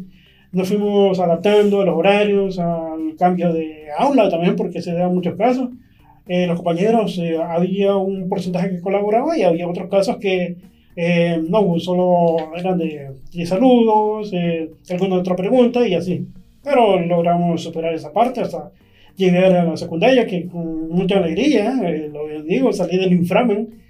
nos 0.51 0.67
fuimos 0.67 1.19
adaptando 1.19 1.81
a 1.81 1.85
los 1.85 1.95
horarios, 1.95 2.59
al 2.59 3.15
cambio 3.17 3.53
de 3.53 3.87
aula 3.97 4.29
también 4.29 4.55
porque 4.55 4.81
se 4.81 4.93
da 4.93 5.07
muchos 5.09 5.35
casos. 5.35 5.69
Eh, 6.27 6.47
los 6.47 6.57
compañeros, 6.57 7.17
eh, 7.17 7.37
había 7.37 7.95
un 7.97 8.29
porcentaje 8.29 8.69
que 8.69 8.81
colaboraba 8.81 9.37
y 9.37 9.43
había 9.43 9.67
otros 9.67 9.89
casos 9.89 10.17
que 10.17 10.55
eh, 10.95 11.41
no, 11.47 11.79
solo 11.79 12.37
eran 12.55 12.77
de, 12.77 13.45
saludos, 13.45 14.31
eh, 14.33 14.69
alguna 14.89 15.15
otra 15.15 15.35
pregunta 15.35 15.87
y 15.87 15.95
así. 15.95 16.27
Pero 16.63 16.99
logramos 16.99 17.61
superar 17.61 17.93
esa 17.93 18.13
parte 18.13 18.41
hasta 18.41 18.71
llegar 19.15 19.53
a 19.55 19.65
la 19.65 19.77
secundaria, 19.77 20.25
que 20.25 20.47
con 20.47 20.89
mucha 20.89 21.17
alegría, 21.17 21.79
eh, 21.83 22.09
lo 22.11 22.43
digo, 22.43 22.71
salí 22.73 22.97
del 22.97 23.13
inframen, 23.13 23.81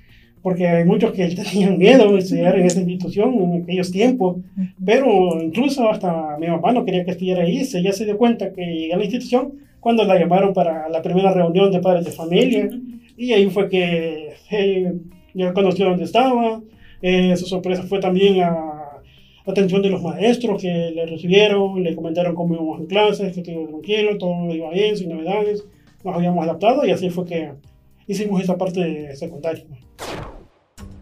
porque 0.42 0.68
hay 0.68 0.86
muchos 0.86 1.12
que 1.12 1.28
tenían 1.52 1.78
miedo 1.78 2.12
de 2.12 2.20
estudiar 2.20 2.58
en 2.58 2.66
esa 2.66 2.82
institución 2.82 3.34
en 3.34 3.64
aquellos 3.64 3.92
tiempos, 3.92 4.38
pero 4.84 5.42
incluso 5.42 5.90
hasta 5.90 6.38
mi 6.38 6.48
mamá 6.48 6.74
no 6.74 6.86
quería 6.86 7.06
que 7.06 7.12
estudiara 7.12 7.44
ahí, 7.44 7.62
ella 7.74 7.94
se 7.94 8.06
dio 8.06 8.18
cuenta 8.18 8.52
que 8.52 8.66
llegué 8.66 8.94
a 8.94 8.98
la 8.98 9.04
institución 9.04 9.54
cuando 9.80 10.04
la 10.06 10.18
llamaron 10.18 10.54
para 10.54 10.90
la 10.90 11.02
primera 11.02 11.34
reunión 11.34 11.72
de 11.72 11.80
padres 11.80 12.06
de 12.06 12.12
familia, 12.12 12.70
y 13.18 13.32
ahí 13.32 13.50
fue 13.50 13.70
que 13.70 14.34
eh, 14.52 14.94
ya 15.34 15.54
conoció 15.54 15.86
dónde 15.86 16.06
estaba, 16.06 16.62
eh, 17.04 17.36
su 17.36 17.46
sorpresa 17.46 17.84
fue 17.84 18.00
también 18.00 18.42
a 18.42 19.02
atención 19.46 19.82
de 19.82 19.90
los 19.90 20.02
maestros 20.02 20.62
que 20.62 20.92
le 20.96 21.06
recibieron, 21.06 21.84
le 21.84 21.96
comentaron 21.96 22.34
cómo 22.34 22.54
íbamos 22.56 22.80
en 22.80 22.86
clases, 22.88 23.36
que 23.36 23.42
todo 23.42 23.68
tranquilo, 23.68 24.18
todo 24.18 24.56
iba 24.56 24.70
bien, 24.72 24.96
sin 24.98 25.10
novedades, 25.10 25.66
nos 26.04 26.16
habíamos 26.16 26.44
adaptado 26.46 26.86
y 26.86 26.92
así 26.92 27.10
fue 27.10 27.26
que 27.26 27.52
hicimos 28.08 28.42
esa 28.42 28.58
parte 28.58 29.14
secundaria. 29.18 29.66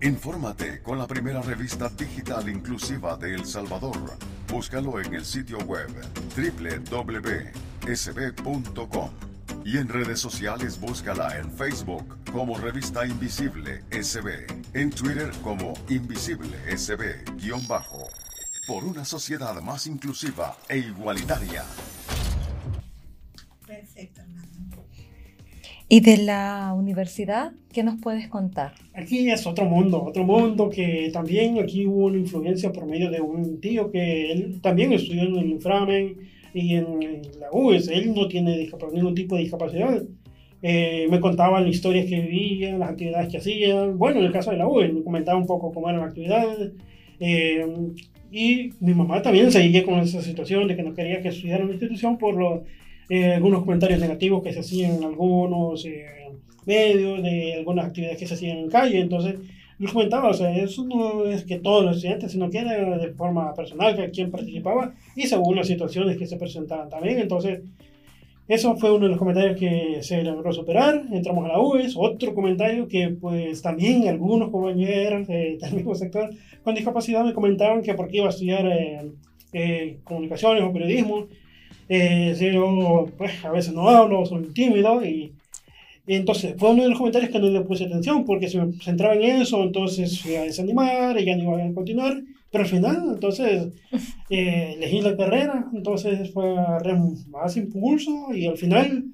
Infórmate 0.01 0.81
con 0.81 0.97
la 0.97 1.05
primera 1.05 1.43
revista 1.43 1.87
digital 1.89 2.49
inclusiva 2.49 3.15
de 3.17 3.35
El 3.35 3.45
Salvador. 3.45 3.97
Búscalo 4.51 4.99
en 4.99 5.13
el 5.13 5.23
sitio 5.23 5.59
web 5.59 5.89
www.sb.com. 6.35 7.21
Y 9.63 9.77
en 9.77 9.87
redes 9.87 10.19
sociales 10.19 10.79
búscala 10.79 11.37
en 11.37 11.51
Facebook 11.51 12.17
como 12.31 12.57
Revista 12.57 13.05
Invisible 13.05 13.81
SB, 13.91 14.47
en 14.73 14.89
Twitter 14.89 15.29
como 15.43 15.73
Invisible 15.89 16.57
SB-bajo, 16.75 18.07
por 18.67 18.83
una 18.83 19.05
sociedad 19.05 19.61
más 19.61 19.85
inclusiva 19.85 20.57
e 20.67 20.79
igualitaria. 20.79 21.63
Perfecto, 23.67 24.21
¿Y 25.87 25.99
de 25.99 26.17
la 26.19 26.73
universidad 26.73 27.51
qué 27.73 27.83
nos 27.83 27.99
puedes 27.99 28.29
contar? 28.29 28.73
Aquí 28.93 29.29
es 29.29 29.45
otro 29.45 29.65
mundo, 29.65 30.01
otro 30.01 30.23
mundo 30.23 30.69
que 30.69 31.09
también 31.11 31.59
aquí 31.59 31.85
hubo 31.85 32.05
una 32.05 32.17
influencia 32.17 32.71
por 32.71 32.85
medio 32.85 33.11
de 33.11 33.19
un 33.19 33.59
tío 33.59 33.91
que 33.91 34.31
él 34.31 34.61
también 34.61 34.93
estudió 34.93 35.23
en 35.23 35.35
el 35.35 35.49
Inframen 35.49 36.30
y 36.53 36.75
en 36.75 37.21
la 37.39 37.49
UES, 37.51 37.87
él 37.87 38.13
no 38.13 38.27
tiene 38.27 38.69
ningún 38.93 39.15
tipo 39.15 39.35
de 39.35 39.43
discapacidad. 39.43 40.03
Eh, 40.61 41.07
me 41.09 41.19
contaban 41.19 41.67
historias 41.67 42.05
que 42.05 42.19
vivían, 42.21 42.79
las 42.79 42.91
actividades 42.91 43.29
que 43.29 43.37
hacían. 43.37 43.97
Bueno, 43.97 44.19
en 44.19 44.25
el 44.25 44.31
caso 44.31 44.51
de 44.51 44.57
la 44.57 44.67
UES, 44.67 44.93
me 44.93 45.03
comentaba 45.03 45.37
un 45.37 45.47
poco 45.47 45.71
cómo 45.73 45.89
eran 45.89 46.01
las 46.01 46.09
actividades. 46.09 46.73
Eh, 47.19 47.65
y 48.31 48.69
mi 48.79 48.93
mamá 48.93 49.21
también 49.21 49.51
seguía 49.51 49.83
con 49.83 49.99
esa 49.99 50.21
situación 50.21 50.67
de 50.67 50.75
que 50.75 50.83
no 50.83 50.93
quería 50.93 51.21
que 51.21 51.29
estudiara 51.29 51.61
en 51.61 51.69
la 51.69 51.73
institución 51.73 52.17
por 52.17 52.35
los, 52.35 52.61
eh, 53.09 53.33
algunos 53.33 53.63
comentarios 53.63 53.99
negativos 53.99 54.43
que 54.43 54.53
se 54.53 54.59
hacían 54.59 54.95
en 54.95 55.03
algunos 55.03 55.85
medios, 56.65 57.23
de 57.23 57.55
algunas 57.55 57.87
actividades 57.87 58.19
que 58.19 58.27
se 58.27 58.35
hacían 58.35 58.57
en 58.57 58.69
calle. 58.69 58.99
Entonces, 58.99 59.35
les 59.81 59.91
comentaba, 59.91 60.29
o 60.29 60.33
sea, 60.33 60.55
eso 60.55 60.83
no 60.85 61.25
es 61.25 61.43
que 61.43 61.57
todos 61.57 61.83
los 61.83 61.95
estudiantes, 61.95 62.31
sino 62.31 62.49
que 62.51 62.59
era 62.59 62.97
de 62.97 63.13
forma 63.13 63.51
personal 63.55 63.95
que 63.95 64.11
quien 64.11 64.29
participaba 64.29 64.93
y 65.15 65.23
según 65.23 65.55
las 65.55 65.67
situaciones 65.67 66.17
que 66.17 66.27
se 66.27 66.37
presentaban 66.37 66.87
también. 66.87 67.17
Entonces, 67.17 67.61
eso 68.47 68.75
fue 68.75 68.91
uno 68.91 69.05
de 69.05 69.09
los 69.09 69.17
comentarios 69.17 69.59
que 69.59 70.03
se 70.03 70.21
logró 70.23 70.53
superar. 70.53 71.05
Entramos 71.11 71.45
a 71.45 71.53
la 71.53 71.59
UES. 71.59 71.95
Otro 71.97 72.35
comentario 72.35 72.87
que, 72.87 73.09
pues, 73.09 73.61
también 73.61 74.07
algunos 74.07 74.49
compañeros 74.49 75.27
del 75.27 75.57
mismo 75.73 75.95
sector 75.95 76.29
con 76.63 76.75
discapacidad 76.75 77.25
me 77.25 77.33
comentaban 77.33 77.81
que 77.81 77.95
porque 77.95 78.17
iba 78.17 78.27
a 78.27 78.29
estudiar 78.29 78.67
eh, 78.67 79.11
eh, 79.53 79.97
comunicaciones 80.03 80.63
o 80.63 80.71
periodismo, 80.71 81.27
eh, 81.89 82.35
yo, 82.53 83.07
pues, 83.17 83.43
a 83.43 83.51
veces 83.51 83.73
no 83.73 83.89
hablo, 83.89 84.25
soy 84.25 84.43
tímido 84.53 85.03
y 85.03 85.33
entonces, 86.07 86.55
fue 86.57 86.71
uno 86.71 86.83
de 86.83 86.89
los 86.89 86.97
comentarios 86.97 87.31
que 87.31 87.39
no 87.39 87.49
le 87.49 87.61
puse 87.61 87.85
atención, 87.85 88.25
porque 88.25 88.49
si 88.49 88.57
me 88.57 88.73
centraba 88.73 89.15
en 89.15 89.23
eso, 89.41 89.61
entonces 89.63 90.25
iba 90.25 90.41
a 90.41 90.43
desanimar 90.43 91.19
y 91.19 91.25
ya 91.25 91.37
no 91.37 91.43
iba 91.43 91.63
a 91.63 91.73
continuar. 91.73 92.21
Pero 92.51 92.63
al 92.63 92.69
final, 92.69 93.03
entonces, 93.13 93.67
eh, 94.29 94.73
elegí 94.75 95.01
la 95.01 95.15
carrera, 95.15 95.67
entonces 95.73 96.31
fue 96.31 96.55
más 97.29 97.55
impulso 97.55 98.33
y 98.33 98.45
al 98.47 98.57
final 98.57 99.05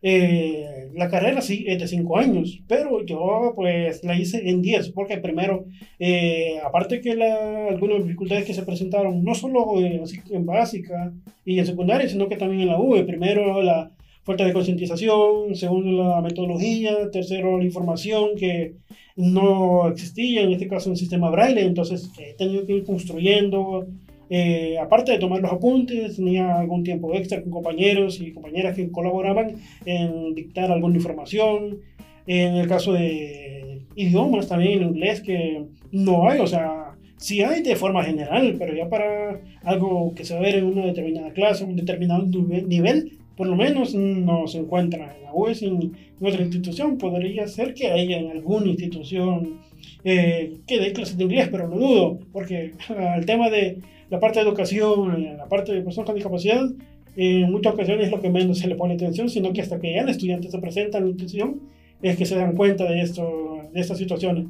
eh, 0.00 0.90
la 0.94 1.08
carrera 1.10 1.40
sí 1.40 1.64
es 1.66 1.80
de 1.80 1.88
5 1.88 2.18
años, 2.18 2.62
pero 2.68 3.04
yo 3.04 3.52
pues 3.56 4.04
la 4.04 4.16
hice 4.16 4.48
en 4.48 4.62
10, 4.62 4.90
porque 4.92 5.18
primero, 5.18 5.66
eh, 5.98 6.58
aparte 6.64 7.00
que 7.00 7.16
la, 7.16 7.68
algunas 7.68 8.04
dificultades 8.04 8.44
que 8.44 8.54
se 8.54 8.62
presentaron, 8.62 9.24
no 9.24 9.34
solo 9.34 9.80
en, 9.80 10.02
en 10.30 10.46
básica 10.46 11.12
y 11.44 11.58
en 11.58 11.66
secundaria, 11.66 12.08
sino 12.08 12.28
que 12.28 12.36
también 12.36 12.62
en 12.62 12.68
la 12.68 12.80
UE, 12.80 13.04
primero 13.04 13.60
la 13.62 13.90
falta 14.28 14.44
de 14.44 14.52
concientización, 14.52 15.56
segundo 15.56 15.90
la 16.04 16.20
metodología, 16.20 17.10
tercero 17.10 17.56
la 17.56 17.64
información 17.64 18.36
que 18.38 18.74
no 19.16 19.88
existía, 19.88 20.42
en 20.42 20.52
este 20.52 20.68
caso 20.68 20.90
un 20.90 20.96
sistema 20.96 21.30
braille, 21.30 21.62
entonces 21.62 22.10
he 22.18 22.34
tenido 22.34 22.66
que 22.66 22.74
ir 22.74 22.84
construyendo 22.84 23.86
eh, 24.28 24.76
aparte 24.78 25.12
de 25.12 25.18
tomar 25.18 25.40
los 25.40 25.50
apuntes, 25.50 26.16
tenía 26.16 26.58
algún 26.58 26.84
tiempo 26.84 27.14
extra 27.14 27.40
con 27.40 27.50
compañeros 27.50 28.20
y 28.20 28.32
compañeras 28.32 28.76
que 28.76 28.90
colaboraban 28.90 29.56
en 29.86 30.34
dictar 30.34 30.70
alguna 30.70 30.96
información. 30.96 31.78
En 32.26 32.56
el 32.56 32.68
caso 32.68 32.92
de 32.92 33.80
idiomas 33.94 34.46
también, 34.46 34.82
en 34.82 34.88
inglés, 34.90 35.22
que 35.22 35.64
no 35.90 36.28
hay, 36.28 36.40
o 36.40 36.46
sea, 36.46 36.88
sí 37.16 37.42
hay 37.42 37.62
de 37.62 37.76
forma 37.76 38.04
general, 38.04 38.56
pero 38.58 38.74
ya 38.74 38.90
para 38.90 39.40
algo 39.64 40.12
que 40.14 40.24
se 40.24 40.34
va 40.34 40.40
a 40.40 40.42
ver 40.42 40.56
en 40.56 40.66
una 40.66 40.84
determinada 40.84 41.32
clase, 41.32 41.64
un 41.64 41.76
determinado 41.76 42.26
nivel, 42.26 43.17
por 43.38 43.46
lo 43.46 43.54
menos 43.54 43.94
no 43.94 44.48
se 44.48 44.58
encuentra 44.58 45.14
en 45.16 45.22
la 45.22 45.32
UES 45.32 45.62
en 45.62 45.92
otra 46.20 46.42
institución. 46.42 46.98
Podría 46.98 47.46
ser 47.46 47.72
que 47.72 47.86
haya 47.86 48.18
en 48.18 48.32
alguna 48.32 48.66
institución 48.66 49.60
eh, 50.02 50.56
que 50.66 50.80
dé 50.80 50.92
clases 50.92 51.16
de 51.16 51.22
inglés, 51.22 51.48
pero 51.48 51.68
no 51.68 51.76
dudo, 51.76 52.18
porque 52.32 52.72
al 52.88 53.24
tema 53.26 53.48
de 53.48 53.78
la 54.10 54.18
parte 54.18 54.40
de 54.40 54.48
educación, 54.48 55.36
la 55.36 55.46
parte 55.46 55.72
de 55.72 55.82
personas 55.82 56.06
con 56.06 56.16
discapacidad, 56.16 56.68
en 57.16 57.52
muchas 57.52 57.74
ocasiones 57.74 58.06
es 58.06 58.10
lo 58.10 58.20
que 58.20 58.28
menos 58.28 58.58
se 58.58 58.66
le 58.66 58.74
pone 58.74 58.94
atención, 58.94 59.28
sino 59.30 59.52
que 59.52 59.60
hasta 59.60 59.78
que 59.78 59.94
ya 59.94 60.00
el 60.00 60.08
estudiante 60.08 60.50
se 60.50 60.58
presenta 60.58 60.98
en 60.98 61.04
la 61.04 61.10
institución 61.10 61.60
es 62.02 62.16
que 62.16 62.26
se 62.26 62.34
dan 62.34 62.56
cuenta 62.56 62.90
de, 62.90 63.00
esto, 63.00 63.62
de 63.72 63.80
estas 63.80 63.98
situaciones. 63.98 64.46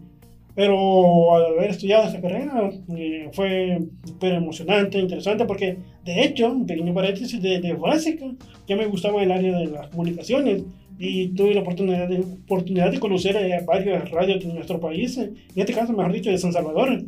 Pero 0.58 1.36
al 1.36 1.56
haber 1.56 1.70
estudiado 1.70 2.08
esta 2.08 2.20
carrera 2.20 2.68
eh, 2.96 3.30
fue 3.32 3.78
súper 4.04 4.32
emocionante, 4.32 4.98
interesante, 4.98 5.44
porque 5.44 5.78
de 6.04 6.24
hecho, 6.24 6.50
un 6.50 6.66
pequeño 6.66 6.92
paréntesis 6.92 7.40
de, 7.40 7.60
de, 7.60 7.74
básica, 7.74 8.26
ya 8.66 8.74
me 8.74 8.86
gustaba 8.86 9.22
el 9.22 9.30
área 9.30 9.56
de 9.56 9.66
las 9.66 9.86
comunicaciones 9.86 10.64
y 10.98 11.28
tuve 11.28 11.54
la 11.54 11.60
oportunidad 11.60 12.08
de, 12.08 12.24
oportunidad 12.44 12.90
de 12.90 12.98
conocer 12.98 13.36
eh, 13.36 13.62
varias 13.64 14.10
radios 14.10 14.44
de 14.44 14.52
nuestro 14.52 14.80
país, 14.80 15.16
en 15.16 15.36
este 15.54 15.72
caso, 15.72 15.92
mejor 15.92 16.12
dicho, 16.12 16.30
de 16.30 16.38
San 16.38 16.52
Salvador. 16.52 17.04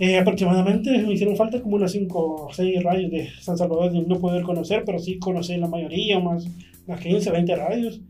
Eh, 0.00 0.18
aproximadamente 0.18 0.90
me 0.90 1.12
hicieron 1.12 1.36
falta 1.36 1.62
como 1.62 1.76
unas 1.76 1.92
5 1.92 2.18
o 2.18 2.52
6 2.52 2.82
radios 2.82 3.12
de 3.12 3.28
San 3.42 3.56
Salvador 3.56 3.92
de 3.92 4.02
no 4.02 4.18
poder 4.18 4.42
conocer, 4.42 4.82
pero 4.84 4.98
sí 4.98 5.20
conocer 5.20 5.60
la 5.60 5.68
mayoría, 5.68 6.18
más, 6.18 6.48
más 6.88 6.98
15, 7.00 7.30
20 7.30 7.54
radios 7.54 8.00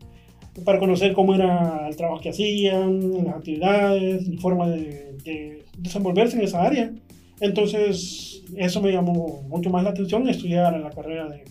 para 0.63 0.79
conocer 0.79 1.13
cómo 1.13 1.35
era 1.35 1.87
el 1.87 1.95
trabajo 1.95 2.21
que 2.21 2.29
hacían, 2.29 3.23
las 3.25 3.35
actividades, 3.35 4.27
la 4.27 4.41
forma 4.41 4.69
de, 4.69 5.63
desenvolverse 5.77 6.37
en 6.37 6.43
esa 6.43 6.63
área. 6.63 6.91
Entonces, 7.39 8.43
eso 8.55 8.81
me 8.81 8.91
llamó 8.91 9.43
mucho 9.49 9.69
más 9.69 9.83
la 9.83 9.89
atención, 9.89 10.27
estudiar 10.29 10.79
la 10.79 10.91
carrera 10.91 11.27
de, 11.29 11.43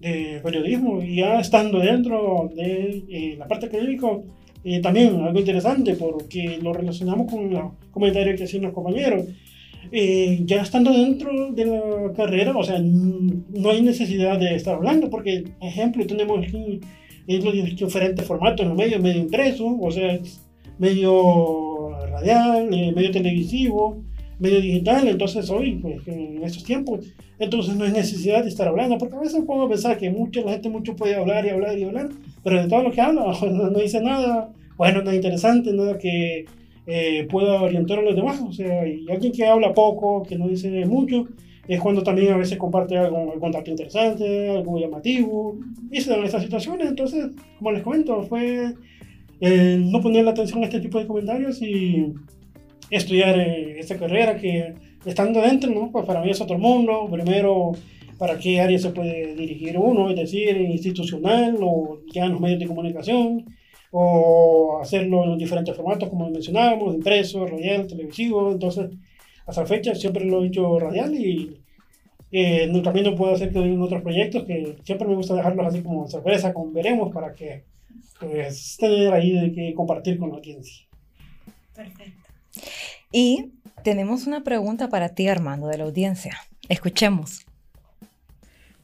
de 0.00 0.40
periodismo 0.42 1.02
y 1.02 1.16
ya 1.16 1.40
estando 1.40 1.78
dentro 1.78 2.50
de 2.54 3.04
eh, 3.08 3.36
la 3.38 3.48
parte 3.48 3.66
académica, 3.66 4.06
eh, 4.62 4.80
también 4.80 5.20
algo 5.20 5.38
interesante 5.38 5.94
porque 5.94 6.58
lo 6.62 6.72
relacionamos 6.72 7.30
con 7.30 7.50
los 7.50 7.72
comentarios 7.90 8.36
que 8.36 8.44
hacían 8.44 8.64
los 8.64 8.72
compañeros. 8.72 9.24
Eh, 9.92 10.40
ya 10.44 10.62
estando 10.62 10.92
dentro 10.92 11.52
de 11.52 11.66
la 11.66 12.12
carrera, 12.16 12.56
o 12.56 12.64
sea, 12.64 12.78
no 12.78 13.70
hay 13.70 13.82
necesidad 13.82 14.38
de 14.38 14.54
estar 14.54 14.74
hablando 14.74 15.10
porque, 15.10 15.44
ejemplo, 15.60 16.06
tenemos 16.06 16.46
aquí 16.46 16.80
en 17.26 17.44
los 17.44 17.54
diferentes 17.54 18.24
formatos, 18.24 18.66
los 18.66 18.76
medios, 18.76 19.00
medio 19.00 19.20
impreso, 19.20 19.76
o 19.80 19.90
sea, 19.90 20.18
medio 20.78 21.90
radial, 22.10 22.68
eh, 22.72 22.92
medio 22.94 23.10
televisivo, 23.10 24.02
medio 24.38 24.60
digital, 24.60 25.06
entonces 25.08 25.48
hoy, 25.50 25.78
pues, 25.80 26.06
en 26.08 26.42
estos 26.42 26.64
tiempos, 26.64 27.06
entonces 27.38 27.76
no 27.76 27.84
hay 27.84 27.92
necesidad 27.92 28.42
de 28.42 28.48
estar 28.48 28.68
hablando, 28.68 28.98
porque 28.98 29.16
a 29.16 29.20
veces 29.20 29.42
puedo 29.46 29.68
pensar 29.68 29.96
que 29.98 30.10
mucha 30.10 30.40
la 30.42 30.52
gente 30.52 30.68
mucho 30.68 30.96
puede 30.96 31.14
hablar 31.14 31.46
y 31.46 31.50
hablar 31.50 31.78
y 31.78 31.84
hablar, 31.84 32.08
pero 32.42 32.62
de 32.62 32.68
todo 32.68 32.82
lo 32.82 32.92
que 32.92 33.00
habla 33.00 33.24
no, 33.42 33.78
dice 33.78 34.00
nada, 34.00 34.52
bueno, 34.76 35.00
nada 35.00 35.14
interesante, 35.14 35.72
nada 35.72 35.98
que 35.98 36.46
eh, 36.86 37.26
pueda 37.30 37.62
orientar 37.62 37.98
a 37.98 38.02
los 38.02 38.14
demás, 38.14 38.40
o 38.40 38.52
sea, 38.52 38.86
y 38.86 39.06
alguien 39.10 39.32
que 39.32 39.46
habla 39.46 39.72
poco, 39.72 40.22
que 40.22 40.36
no 40.36 40.48
dice 40.48 40.84
mucho, 40.86 41.28
es 41.66 41.80
cuando 41.80 42.02
también 42.02 42.32
a 42.32 42.36
veces 42.36 42.58
comparte 42.58 42.96
algo, 42.96 43.32
algún 43.32 43.50
dato 43.50 43.70
interesante, 43.70 44.50
algo 44.50 44.78
llamativo, 44.78 45.58
y 45.90 46.00
se 46.00 46.10
dan 46.10 46.24
estas 46.24 46.42
situaciones. 46.42 46.88
Entonces, 46.88 47.30
como 47.58 47.72
les 47.72 47.82
comento, 47.82 48.22
fue 48.24 48.74
eh, 49.40 49.80
no 49.82 50.00
poner 50.00 50.24
la 50.24 50.32
atención 50.32 50.62
a 50.62 50.66
este 50.66 50.80
tipo 50.80 50.98
de 50.98 51.06
comentarios 51.06 51.62
y 51.62 52.12
estudiar 52.90 53.38
eh, 53.38 53.78
esta 53.78 53.96
carrera 53.96 54.36
que 54.36 54.74
estando 55.04 55.40
dentro, 55.40 55.70
¿no? 55.70 55.90
pues 55.90 56.04
para 56.04 56.20
mí 56.20 56.30
es 56.30 56.40
otro 56.40 56.58
mundo. 56.58 57.08
Primero, 57.10 57.72
para 58.18 58.38
qué 58.38 58.60
área 58.60 58.78
se 58.78 58.90
puede 58.90 59.34
dirigir 59.34 59.78
uno, 59.78 60.10
es 60.10 60.16
decir, 60.16 60.56
institucional 60.56 61.56
o 61.60 62.00
ya 62.12 62.24
en 62.26 62.32
los 62.32 62.40
medios 62.40 62.60
de 62.60 62.66
comunicación, 62.66 63.44
o 63.96 64.80
hacerlo 64.82 65.22
en 65.22 65.38
diferentes 65.38 65.76
formatos, 65.76 66.08
como 66.08 66.28
mencionábamos, 66.28 66.96
impreso, 66.96 67.46
radial, 67.46 67.86
televisivo. 67.86 68.50
Entonces, 68.50 68.90
hasta 69.46 69.60
la 69.60 69.66
fecha 69.68 69.94
siempre 69.94 70.24
lo 70.24 70.42
he 70.42 70.48
hecho 70.48 70.80
radial 70.80 71.14
y 71.14 71.60
eh, 72.32 72.68
también 72.82 73.06
lo 73.06 73.14
puedo 73.14 73.32
hacer 73.32 73.56
en 73.56 73.80
otros 73.80 74.02
proyectos 74.02 74.42
que 74.42 74.78
siempre 74.82 75.06
me 75.06 75.14
gusta 75.14 75.36
dejarlos 75.36 75.68
así 75.68 75.80
como 75.80 76.08
sorpresa, 76.08 76.52
con 76.52 76.72
veremos 76.72 77.14
para 77.14 77.34
que 77.36 77.62
pues 78.18 78.76
tener 78.80 79.14
ahí 79.14 79.30
de 79.30 79.52
que 79.52 79.74
compartir 79.74 80.18
con 80.18 80.30
la 80.30 80.36
audiencia. 80.38 80.86
Perfecto. 81.72 82.30
Y 83.12 83.52
tenemos 83.84 84.26
una 84.26 84.42
pregunta 84.42 84.88
para 84.88 85.10
ti, 85.10 85.28
Armando, 85.28 85.68
de 85.68 85.78
la 85.78 85.84
audiencia. 85.84 86.36
Escuchemos. 86.68 87.46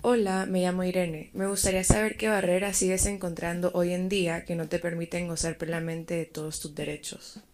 Hola, 0.02 0.46
me 0.46 0.62
llamo 0.62 0.82
Irene. 0.82 1.28
Me 1.34 1.46
gustaría 1.46 1.84
saber 1.84 2.16
qué 2.16 2.28
barreras 2.28 2.78
sigues 2.78 3.04
encontrando 3.04 3.70
hoy 3.74 3.92
en 3.92 4.08
día 4.08 4.46
que 4.46 4.54
no 4.54 4.66
te 4.66 4.78
permiten 4.78 5.28
gozar 5.28 5.58
plenamente 5.58 6.14
de 6.14 6.24
todos 6.24 6.58
tus 6.58 6.74
derechos. 6.74 7.44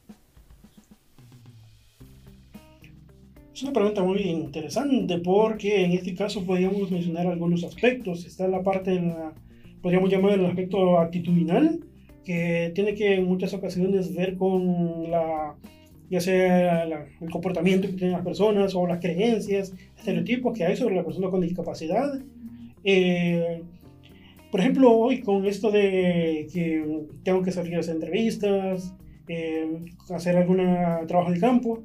Es 3.52 3.62
una 3.64 3.72
pregunta 3.72 4.04
muy 4.04 4.20
interesante 4.20 5.18
porque 5.18 5.84
en 5.84 5.92
este 5.94 6.14
caso 6.14 6.46
podríamos 6.46 6.88
mencionar 6.88 7.26
algunos 7.26 7.64
aspectos. 7.64 8.24
Está 8.24 8.46
la 8.46 8.62
parte, 8.62 8.92
de 8.92 9.12
podríamos 9.82 10.08
llamar 10.08 10.34
el 10.34 10.46
aspecto 10.46 11.00
actitudinal, 11.00 11.80
que 12.24 12.70
tiene 12.76 12.94
que 12.94 13.16
en 13.16 13.24
muchas 13.24 13.54
ocasiones 13.54 14.14
ver 14.14 14.36
con 14.36 15.10
la, 15.10 15.56
ya 16.10 16.20
sea 16.20 16.84
el 16.84 17.30
comportamiento 17.30 17.88
que 17.88 17.94
tienen 17.94 18.12
las 18.12 18.24
personas 18.24 18.74
o 18.74 18.86
las 18.86 19.00
creencias, 19.00 19.74
estereotipos 19.98 20.56
que 20.56 20.64
hay 20.64 20.76
sobre 20.76 20.96
la 20.96 21.04
persona 21.04 21.30
con 21.30 21.40
discapacidad. 21.40 22.20
Eh, 22.84 23.62
por 24.50 24.60
ejemplo, 24.60 24.92
hoy 24.92 25.20
con 25.20 25.44
esto 25.46 25.70
de 25.70 26.46
que 26.52 27.04
tengo 27.24 27.42
que 27.42 27.52
salir 27.52 27.74
a 27.76 27.80
hacer 27.80 27.96
entrevistas, 27.96 28.94
eh, 29.28 29.66
hacer 30.10 30.36
algún 30.36 30.58
trabajo 31.06 31.32
de 31.32 31.40
campo, 31.40 31.82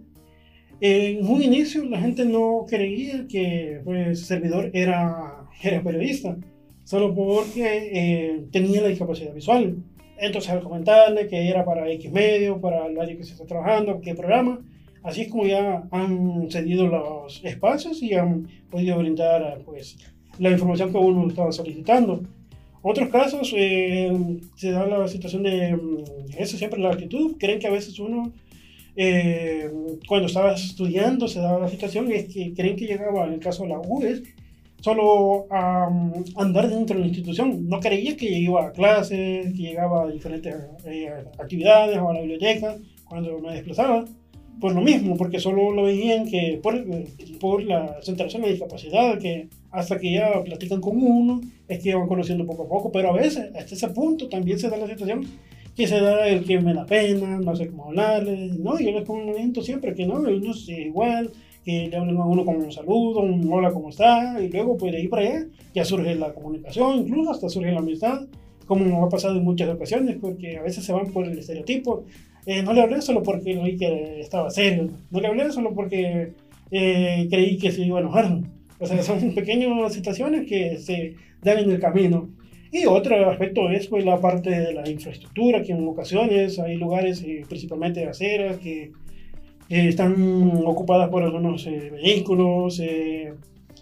en 0.81 1.25
un 1.27 1.43
inicio 1.43 1.85
la 1.85 2.01
gente 2.01 2.25
no 2.25 2.65
creía 2.67 3.27
que 3.27 3.81
pues, 3.83 4.25
servidor 4.25 4.71
era, 4.73 5.47
era 5.61 5.83
periodista, 5.83 6.37
solo 6.83 7.13
porque 7.13 7.89
eh, 7.93 8.45
tenía 8.51 8.81
la 8.81 8.87
discapacidad 8.87 9.33
visual. 9.33 9.77
Entonces 10.21 10.51
al 10.51 10.61
comentarle 10.61 11.27
que 11.27 11.49
era 11.49 11.65
para 11.65 11.89
X 11.89 12.11
medio, 12.11 12.61
para 12.61 12.85
el 12.85 12.99
área 12.99 13.17
que 13.17 13.23
se 13.23 13.33
está 13.33 13.45
trabajando, 13.47 13.99
qué 14.01 14.13
programa, 14.13 14.61
así 15.01 15.21
es 15.21 15.29
como 15.29 15.47
ya 15.47 15.83
han 15.89 16.49
cedido 16.51 16.85
los 16.85 17.43
espacios 17.43 18.03
y 18.03 18.13
han 18.13 18.47
podido 18.69 18.99
brindar 18.99 19.61
pues, 19.65 19.97
la 20.37 20.51
información 20.51 20.91
que 20.91 20.97
uno 20.99 21.27
estaba 21.27 21.51
solicitando. 21.51 22.21
Otros 22.83 23.09
casos 23.09 23.51
eh, 23.57 24.11
se 24.55 24.69
da 24.69 24.85
la 24.85 25.07
situación 25.07 25.41
de, 25.41 25.75
mm, 25.75 26.03
eso 26.37 26.55
siempre 26.55 26.79
la 26.79 26.91
actitud, 26.91 27.37
creen 27.39 27.57
que 27.57 27.67
a 27.67 27.71
veces 27.71 27.97
uno 27.97 28.31
eh, 28.95 29.71
cuando 30.07 30.27
estaba 30.27 30.53
estudiando 30.53 31.27
se 31.27 31.39
daba 31.39 31.59
la 31.59 31.69
situación 31.69 32.11
es 32.11 32.31
que 32.31 32.53
creen 32.53 32.75
que 32.75 32.85
llegaba, 32.85 33.25
en 33.25 33.33
el 33.33 33.39
caso 33.39 33.63
de 33.63 33.69
la 33.69 33.79
UES, 33.79 34.21
solo 34.81 35.47
a 35.49 35.89
andar 36.35 36.69
dentro 36.69 36.95
de 36.95 37.01
la 37.01 37.07
institución. 37.07 37.69
No 37.69 37.79
creía 37.79 38.17
que 38.17 38.29
iba 38.29 38.65
a 38.65 38.71
clases, 38.71 39.45
que 39.53 39.61
llegaba 39.61 40.03
a 40.03 40.11
diferentes 40.11 40.53
eh, 40.85 41.09
actividades 41.39 41.97
o 41.99 42.09
a 42.09 42.13
la 42.13 42.19
biblioteca 42.21 42.75
cuando 43.05 43.39
me 43.39 43.53
desplazaba. 43.53 44.05
Por 44.59 44.75
lo 44.75 44.81
mismo, 44.81 45.17
porque 45.17 45.39
solo 45.39 45.71
lo 45.71 45.83
veían 45.83 46.29
que 46.29 46.59
por, 46.61 46.75
por 47.39 47.63
la 47.63 47.97
centración 48.03 48.43
de 48.43 48.49
discapacidad, 48.49 49.17
que 49.17 49.47
hasta 49.71 49.97
que 49.97 50.11
ya 50.11 50.43
platican 50.43 50.81
con 50.81 51.01
uno, 51.01 51.41
es 51.67 51.79
que 51.79 51.95
van 51.95 52.07
conociendo 52.07 52.45
poco 52.45 52.63
a 52.63 52.67
poco, 52.67 52.91
pero 52.91 53.09
a 53.09 53.13
veces, 53.13 53.49
hasta 53.55 53.73
ese 53.73 53.87
punto, 53.89 54.29
también 54.29 54.59
se 54.59 54.69
da 54.69 54.77
la 54.77 54.87
situación 54.87 55.25
que 55.75 55.87
se 55.87 55.99
da 55.99 56.27
el 56.27 56.43
que 56.43 56.59
me 56.59 56.73
da 56.73 56.85
pena, 56.85 57.39
no 57.39 57.55
sé 57.55 57.67
cómo 57.67 57.85
hablarle, 57.85 58.51
¿no? 58.59 58.77
Yo 58.79 58.91
les 58.91 59.05
comento 59.05 59.61
siempre 59.61 59.95
que 59.95 60.05
no, 60.05 60.15
uno 60.15 60.51
es 60.51 60.69
igual, 60.69 61.31
que 61.63 61.87
le 61.87 61.95
hablen 61.95 62.17
a 62.17 62.25
uno 62.25 62.45
con 62.45 62.55
un 62.55 62.71
saludo, 62.71 63.21
un 63.21 63.51
hola, 63.51 63.71
¿cómo 63.71 63.89
está? 63.89 64.41
Y 64.41 64.49
luego, 64.49 64.77
pues 64.77 64.91
de 64.91 64.99
ahí 64.99 65.07
para 65.07 65.21
allá, 65.23 65.45
ya 65.73 65.85
surge 65.85 66.15
la 66.15 66.33
comunicación, 66.33 66.99
incluso 66.99 67.31
hasta 67.31 67.49
surge 67.49 67.71
la 67.71 67.79
amistad, 67.79 68.27
como 68.65 69.05
ha 69.05 69.09
pasado 69.09 69.37
en 69.37 69.43
muchas 69.43 69.69
ocasiones, 69.69 70.17
porque 70.19 70.57
a 70.57 70.63
veces 70.63 70.83
se 70.83 70.93
van 70.93 71.11
por 71.11 71.25
el 71.25 71.37
estereotipo. 71.37 72.05
Eh, 72.45 72.63
no 72.63 72.73
le 72.73 72.81
hablé 72.81 73.01
solo 73.01 73.21
porque 73.21 73.55
vi 73.55 73.77
que 73.77 74.19
estaba 74.19 74.49
serio, 74.49 74.89
no 75.11 75.19
le 75.19 75.27
hablé 75.27 75.51
solo 75.51 75.73
porque 75.73 76.33
eh, 76.71 77.27
creí 77.29 77.57
que 77.57 77.71
se 77.71 77.83
iba 77.83 77.99
a 77.99 78.01
enojar. 78.01 78.39
O 78.79 78.85
sea, 78.85 79.03
son 79.03 79.31
pequeñas 79.35 79.93
situaciones 79.93 80.47
que 80.47 80.77
se 80.79 81.15
dan 81.43 81.59
en 81.59 81.71
el 81.71 81.79
camino. 81.79 82.29
Y 82.71 82.85
otro 82.85 83.29
aspecto 83.29 83.69
es 83.69 83.87
pues, 83.87 84.05
la 84.05 84.19
parte 84.19 84.49
de 84.49 84.73
la 84.73 84.89
infraestructura, 84.89 85.61
que 85.61 85.73
en 85.73 85.85
ocasiones 85.87 86.57
hay 86.57 86.77
lugares, 86.77 87.21
eh, 87.21 87.43
principalmente 87.47 87.99
de 87.99 88.07
aceras, 88.07 88.57
que 88.57 88.91
eh, 89.71 89.87
están 89.87 90.61
ocupadas 90.65 91.09
por 91.09 91.23
algunos 91.23 91.65
eh, 91.65 91.89
vehículos, 91.91 92.79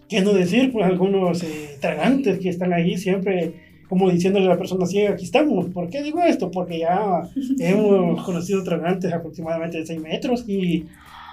qué 0.10 0.22
no 0.22 0.34
decir, 0.34 0.72
pues 0.72 0.86
algunos 0.86 1.44
eh, 1.44 1.78
tragantes 1.80 2.40
que 2.40 2.50
están 2.50 2.74
ahí 2.74 2.98
siempre 2.98 3.54
como 3.88 4.10
diciéndole 4.10 4.46
a 4.46 4.50
la 4.50 4.58
persona 4.58 4.86
ciega, 4.86 5.12
aquí 5.14 5.24
estamos. 5.24 5.68
¿Por 5.68 5.90
qué 5.90 6.04
digo 6.04 6.22
esto? 6.22 6.52
Porque 6.52 6.80
ya 6.80 7.22
hemos 7.60 8.24
conocido 8.24 8.64
tragantes 8.64 9.14
aproximadamente 9.14 9.80
de 9.80 9.86
6 9.86 10.02
metros 10.02 10.48
y 10.48 10.86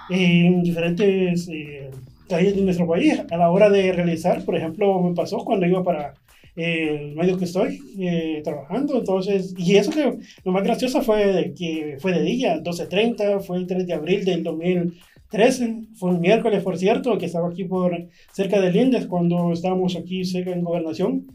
en 0.09 0.63
diferentes 0.63 1.47
eh, 1.49 1.91
calles 2.27 2.55
de 2.55 2.61
nuestro 2.61 2.87
país. 2.87 3.21
A 3.29 3.37
la 3.37 3.51
hora 3.51 3.69
de 3.69 3.91
realizar, 3.91 4.43
por 4.43 4.55
ejemplo, 4.55 5.01
me 5.01 5.13
pasó 5.13 5.37
cuando 5.39 5.65
iba 5.67 5.83
para 5.83 6.13
el 6.57 7.15
medio 7.15 7.37
que 7.37 7.45
estoy 7.45 7.79
eh, 7.99 8.41
trabajando, 8.43 8.97
entonces, 8.97 9.53
y 9.57 9.75
eso 9.75 9.91
que 9.91 10.17
lo 10.43 10.51
más 10.51 10.63
gracioso 10.63 11.01
fue 11.03 11.53
que 11.55 11.97
fue 11.99 12.11
de 12.13 12.23
día, 12.23 12.61
12.30, 12.63 13.41
fue 13.41 13.57
el 13.57 13.67
3 13.67 13.85
de 13.85 13.93
abril 13.93 14.25
del 14.25 14.43
2013, 14.43 15.83
fue 15.95 16.09
un 16.09 16.19
miércoles, 16.19 16.63
por 16.63 16.77
cierto, 16.77 17.15
que 17.19 17.27
estaba 17.27 17.49
aquí 17.49 17.65
por 17.65 17.95
cerca 18.33 18.59
de 18.59 18.71
Lindes, 18.71 19.05
cuando 19.05 19.53
estábamos 19.53 19.95
aquí 19.95 20.25
cerca 20.25 20.51
en 20.51 20.63
Gobernación, 20.63 21.27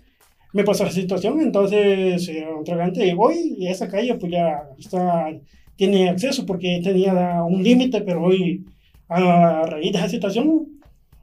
me 0.53 0.65
pasó 0.65 0.85
la 0.85 0.91
situación, 0.91 1.41
entonces 1.41 2.29
eh, 2.29 2.47
tragante 2.65 3.15
voy 3.15 3.55
y 3.59 3.69
esa 3.69 3.89
calle 3.89 4.15
pues 4.17 4.33
ya 4.33 4.65
está, 4.79 5.31
tiene 5.77 6.11
acceso 6.11 6.45
porque 6.45 6.81
tenía 6.83 7.43
un 7.45 7.63
límite, 7.63 8.03
pero 8.03 8.25
hoy 8.25 8.65
a 9.09 9.67
raíz 9.67 9.93
de 9.93 9.99
esa 9.99 10.09
situación 10.09 10.67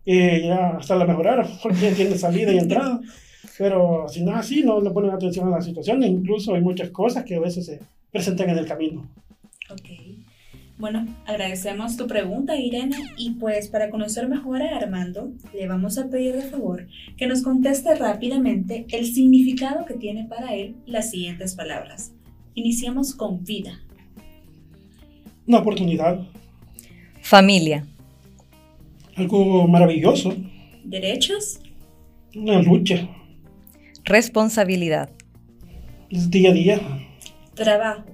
eh, 0.06 0.44
ya 0.46 0.78
hasta 0.78 0.96
la 0.96 1.06
mejoraron 1.06 1.48
porque 1.64 1.92
tiene 1.92 2.18
salida 2.18 2.54
y 2.54 2.58
entrada. 2.58 3.02
Pero 3.60 4.08
si 4.08 4.24
no 4.24 4.32
es 4.32 4.38
así, 4.38 4.64
no 4.64 4.80
le 4.80 4.90
ponen 4.90 5.12
atención 5.12 5.46
a 5.50 5.58
la 5.58 5.62
situación, 5.62 6.02
e 6.02 6.08
incluso 6.08 6.56
hay 6.56 6.62
muchas 6.62 6.92
cosas 6.92 7.26
que 7.26 7.36
a 7.36 7.42
veces 7.42 7.66
se 7.66 7.82
presentan 8.10 8.52
en 8.52 8.58
el 8.58 8.66
camino. 8.66 9.06
Ok. 9.70 9.90
Bueno, 10.78 11.06
agradecemos 11.26 11.98
tu 11.98 12.08
pregunta, 12.08 12.56
Irene, 12.56 12.96
y 13.18 13.32
pues 13.32 13.68
para 13.68 13.90
conocer 13.90 14.30
mejor 14.30 14.62
a 14.62 14.78
Armando, 14.78 15.34
le 15.54 15.68
vamos 15.68 15.98
a 15.98 16.10
pedir 16.10 16.36
de 16.36 16.44
favor 16.44 16.88
que 17.18 17.28
nos 17.28 17.42
conteste 17.42 17.94
rápidamente 17.96 18.86
el 18.92 19.06
significado 19.06 19.86
que 19.86 19.96
tiene 19.96 20.24
para 20.24 20.56
él 20.56 20.78
las 20.86 21.12
siguientes 21.12 21.54
palabras. 21.54 22.14
Iniciamos 22.56 23.14
con 23.14 23.44
vida. 23.44 23.82
Una 25.46 25.58
oportunidad. 25.58 26.26
Familia. 27.22 27.86
Algo 29.18 29.68
maravilloso. 29.68 30.34
Derechos. 30.86 31.60
Una 32.34 32.62
lucha. 32.62 33.19
Responsabilidad. 34.10 35.12
Día 36.10 36.50
a 36.50 36.54
día. 36.54 36.82
Trabajo. 37.54 38.06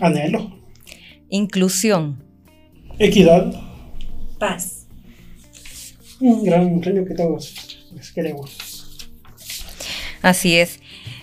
Anhelo. 0.00 0.54
Inclusión. 1.30 2.22
Equidad. 2.98 3.54
Paz. 4.38 4.86
Un 6.20 6.44
gran 6.44 6.78
premio 6.82 7.06
que 7.06 7.14
todos 7.14 7.88
les 7.94 8.12
queremos. 8.12 9.08
Así 10.20 10.56
es. 10.56 10.78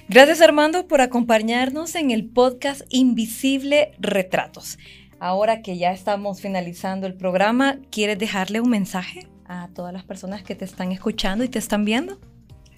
Gracias 0.08 0.42
Armando 0.42 0.88
por 0.88 1.02
acompañarnos 1.02 1.94
en 1.94 2.10
el 2.10 2.26
podcast 2.26 2.82
Invisible 2.90 3.92
Retratos. 4.00 4.80
Ahora 5.20 5.62
que 5.62 5.78
ya 5.78 5.92
estamos 5.92 6.42
finalizando 6.42 7.06
el 7.06 7.14
programa, 7.14 7.78
¿quieres 7.92 8.18
dejarle 8.18 8.62
un 8.62 8.72
mensaje 8.72 9.28
a 9.46 9.70
todas 9.76 9.94
las 9.94 10.06
personas 10.06 10.42
que 10.42 10.56
te 10.56 10.66
están 10.66 10.92
escuchando 10.92 11.44
y 11.44 11.50
te 11.50 11.60
están 11.60 11.86
viendo? 11.86 12.20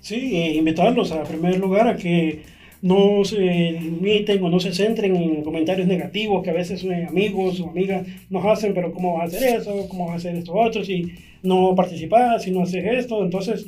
Sí, 0.01 0.35
eh, 0.35 0.55
invitarlos 0.55 1.11
a 1.11 1.23
primer 1.23 1.59
lugar 1.59 1.87
a 1.87 1.95
que 1.95 2.41
no 2.81 3.23
se 3.23 3.37
limiten 3.37 4.43
o 4.43 4.49
no 4.49 4.59
se 4.59 4.73
centren 4.73 5.15
en 5.15 5.43
comentarios 5.43 5.87
negativos 5.87 6.43
que 6.43 6.49
a 6.49 6.53
veces 6.53 6.81
sus 6.81 6.91
amigos 6.91 7.59
o 7.59 7.69
amigas 7.69 8.07
nos 8.31 8.43
hacen, 8.45 8.73
pero 8.73 8.91
¿cómo 8.91 9.13
vas 9.13 9.31
a 9.31 9.37
hacer 9.37 9.59
eso? 9.59 9.87
¿Cómo 9.87 10.07
vas 10.07 10.13
a 10.13 10.17
hacer 10.17 10.35
esto 10.35 10.53
otro? 10.55 10.83
Si 10.83 11.13
no 11.43 11.75
participas, 11.75 12.41
si 12.41 12.49
no 12.49 12.63
haces 12.63 12.83
esto, 12.83 13.23
entonces 13.23 13.67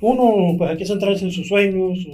uno 0.00 0.56
pues 0.58 0.70
hay 0.70 0.76
que 0.76 0.86
centrarse 0.86 1.24
en 1.24 1.30
sus 1.30 1.46
sueños, 1.46 2.08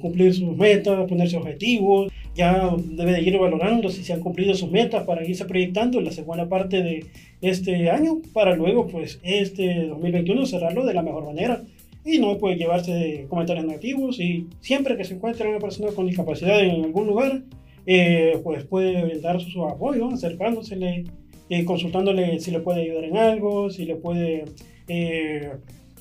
cumplir 0.00 0.34
sus 0.34 0.56
metas, 0.56 1.08
ponerse 1.08 1.36
objetivos, 1.36 2.12
ya 2.34 2.74
debe 2.76 3.12
de 3.12 3.22
ir 3.22 3.38
valorando 3.38 3.88
si 3.88 4.02
se 4.02 4.12
han 4.12 4.20
cumplido 4.20 4.52
sus 4.54 4.70
metas 4.70 5.04
para 5.04 5.24
irse 5.24 5.44
proyectando 5.44 6.00
en 6.00 6.06
la 6.06 6.12
segunda 6.12 6.48
parte 6.48 6.82
de 6.82 7.06
este 7.40 7.88
año, 7.88 8.18
para 8.32 8.56
luego 8.56 8.88
pues 8.88 9.20
este 9.22 9.86
2021 9.86 10.46
cerrarlo 10.46 10.84
de 10.84 10.94
la 10.94 11.02
mejor 11.02 11.24
manera 11.24 11.62
y 12.04 12.18
no 12.18 12.38
puede 12.38 12.56
llevarse 12.56 13.26
comentarios 13.28 13.66
negativos 13.66 14.18
y 14.20 14.46
siempre 14.60 14.96
que 14.96 15.04
se 15.04 15.14
encuentre 15.14 15.48
una 15.48 15.58
persona 15.58 15.92
con 15.92 16.06
discapacidad 16.06 16.60
en 16.60 16.84
algún 16.84 17.06
lugar, 17.06 17.42
eh, 17.86 18.40
pues 18.42 18.64
puede 18.64 19.20
dar 19.20 19.40
su 19.40 19.64
apoyo, 19.64 20.08
acercándosele, 20.08 21.04
eh, 21.48 21.64
consultándole 21.64 22.40
si 22.40 22.50
le 22.50 22.60
puede 22.60 22.82
ayudar 22.82 23.04
en 23.04 23.16
algo, 23.16 23.70
si 23.70 23.84
le 23.84 23.96
puede, 23.96 24.44
eh, 24.88 25.50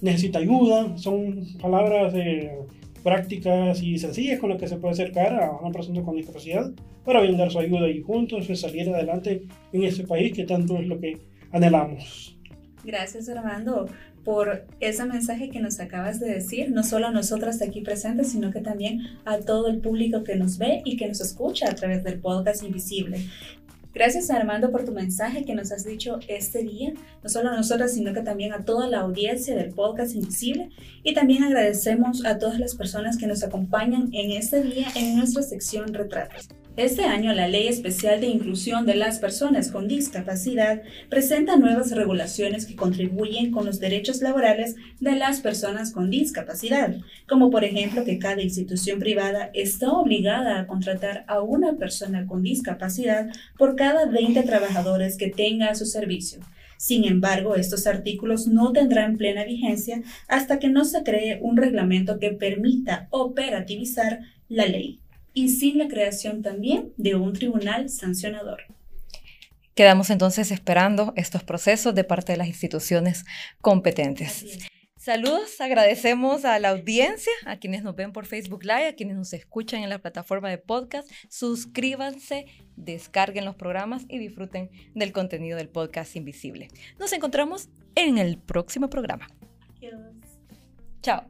necesita 0.02 0.40
ayuda, 0.40 0.98
son 0.98 1.46
palabras 1.62 2.14
prácticas 3.04 3.82
y 3.82 3.98
sencillas 3.98 4.40
con 4.40 4.50
las 4.50 4.60
que 4.60 4.68
se 4.68 4.78
puede 4.78 4.94
acercar 4.94 5.42
a 5.42 5.52
una 5.52 5.72
persona 5.72 6.04
con 6.04 6.16
discapacidad 6.16 6.72
para 7.06 7.22
brindar 7.22 7.50
su 7.50 7.60
ayuda 7.60 7.90
y 7.90 8.02
juntos 8.02 8.48
salir 8.60 8.90
adelante 8.90 9.44
en 9.74 9.84
este 9.84 10.06
país 10.06 10.34
que 10.34 10.44
tanto 10.44 10.78
es 10.78 10.88
lo 10.88 11.00
que 11.00 11.18
anhelamos. 11.52 12.38
Gracias 12.84 13.28
Armando 13.30 13.88
por 14.24 14.66
ese 14.80 15.06
mensaje 15.06 15.50
que 15.50 15.60
nos 15.60 15.80
acabas 15.80 16.20
de 16.20 16.34
decir, 16.34 16.72
no 16.72 16.84
solo 16.84 17.08
a 17.08 17.12
nosotras 17.12 17.62
aquí 17.62 17.82
presentes, 17.82 18.32
sino 18.32 18.52
que 18.52 18.62
también 18.62 19.02
a 19.26 19.40
todo 19.40 19.68
el 19.68 19.80
público 19.80 20.24
que 20.24 20.36
nos 20.36 20.58
ve 20.58 20.82
y 20.86 20.98
que 20.98 21.08
nos 21.08 21.22
escucha 21.22 21.70
a 21.70 21.76
través 21.76 22.04
del 22.04 22.20
podcast 22.20 22.64
Invisible. 22.64 23.26
Gracias 23.92 24.30
Armando 24.30 24.72
por 24.72 24.86
tu 24.86 24.92
mensaje 24.92 25.46
que 25.46 25.56
nos 25.56 25.72
has 25.72 25.84
dicho 25.84 26.20
este 26.28 26.64
día, 26.64 26.94
no 27.24 27.30
solo 27.30 27.50
a 27.50 27.56
nosotras, 27.56 27.94
sino 27.94 28.14
que 28.14 28.22
también 28.22 28.54
a 28.54 28.64
toda 28.64 28.88
la 28.88 29.00
audiencia 29.00 29.56
del 29.56 29.74
podcast 29.74 30.16
Invisible. 30.16 30.70
Y 31.04 31.16
también 31.16 31.44
agradecemos 31.44 32.24
a 32.26 32.38
todas 32.38 32.60
las 32.60 32.76
personas 32.76 33.18
que 33.18 33.26
nos 33.26 33.44
acompañan 33.44 34.10
en 34.14 34.32
este 34.32 34.62
día 34.62 34.88
en 34.96 35.18
nuestra 35.18 35.42
sección 35.42 35.92
Retratos. 35.94 36.50
Este 36.78 37.04
año 37.04 37.34
la 37.34 37.50
Ley 37.50 37.68
Especial 37.68 38.22
de 38.22 38.28
Inclusión 38.28 38.86
de 38.86 38.96
las 38.96 39.20
Personas 39.20 39.70
con 39.70 39.90
Discapacidad 39.90 40.82
presenta 41.10 41.58
nuevas 41.58 41.92
regulaciones 41.92 42.66
que 42.66 42.76
contribuyen 42.76 43.52
con 43.52 43.66
los 43.66 43.80
derechos 43.80 44.22
laborales 44.22 44.76
de 45.02 45.16
las 45.16 45.42
personas 45.42 45.92
con 45.92 46.10
discapacidad, 46.10 46.96
como 47.28 47.50
por 47.50 47.66
ejemplo 47.66 48.06
que 48.06 48.18
cada 48.18 48.42
institución 48.42 49.00
privada 49.00 49.50
está 49.54 49.92
obligada 49.92 50.60
a 50.60 50.68
contratar 50.68 51.26
a 51.28 51.42
una 51.42 51.74
persona 51.74 52.26
con 52.28 52.44
discapacidad 52.44 53.30
por 53.58 53.76
cada 53.76 54.06
20 54.06 54.42
trabajadores 54.44 55.18
que 55.18 55.30
tenga 55.30 55.72
a 55.72 55.76
su 55.76 55.86
servicio. 55.86 56.40
Sin 56.78 57.04
embargo, 57.04 57.56
estos 57.56 57.88
artículos 57.88 58.48
no 58.48 58.72
tendrán 58.72 59.18
plena 59.18 59.44
vigencia 59.44 60.02
hasta 60.30 60.60
que 60.60 60.70
no 60.70 60.86
se 60.86 61.04
cree 61.04 61.40
un 61.42 61.58
reglamento 61.58 62.20
que 62.20 62.32
permita 62.32 63.08
operativizar 63.10 64.22
la 64.48 64.66
ley 64.66 65.02
y 65.34 65.50
sin 65.50 65.78
la 65.78 65.88
creación 65.88 66.42
también 66.42 66.94
de 66.98 67.16
un 67.16 67.34
tribunal 67.34 67.90
sancionador. 67.90 68.64
Quedamos 69.76 70.10
entonces 70.10 70.52
esperando 70.52 71.14
estos 71.16 71.44
procesos 71.44 71.96
de 71.96 72.04
parte 72.04 72.34
de 72.34 72.38
las 72.38 72.48
instituciones 72.48 73.24
competentes. 73.62 74.68
Saludos, 74.98 75.62
agradecemos 75.62 76.44
a 76.44 76.60
la 76.60 76.72
audiencia, 76.72 77.32
a 77.46 77.56
quienes 77.56 77.84
nos 77.84 77.96
ven 77.96 78.12
por 78.12 78.26
Facebook 78.26 78.64
Live, 78.64 78.88
a 78.88 78.96
quienes 78.96 79.16
nos 79.16 79.32
escuchan 79.32 79.82
en 79.82 79.90
la 79.90 80.00
plataforma 80.00 80.50
de 80.50 80.58
podcast. 80.58 81.10
Suscríbanse, 81.30 82.48
descarguen 82.76 83.46
los 83.46 83.56
programas 83.56 84.04
y 84.10 84.20
disfruten 84.20 84.70
del 84.94 85.14
contenido 85.14 85.58
del 85.58 85.70
podcast 85.70 86.18
Invisible. 86.18 86.68
Nos 87.00 87.14
encontramos 87.14 87.70
en 87.96 88.18
el 88.18 88.38
próximo 88.38 88.90
programa. 88.90 89.30
Adiós. 89.78 89.96
Chao. 91.02 91.24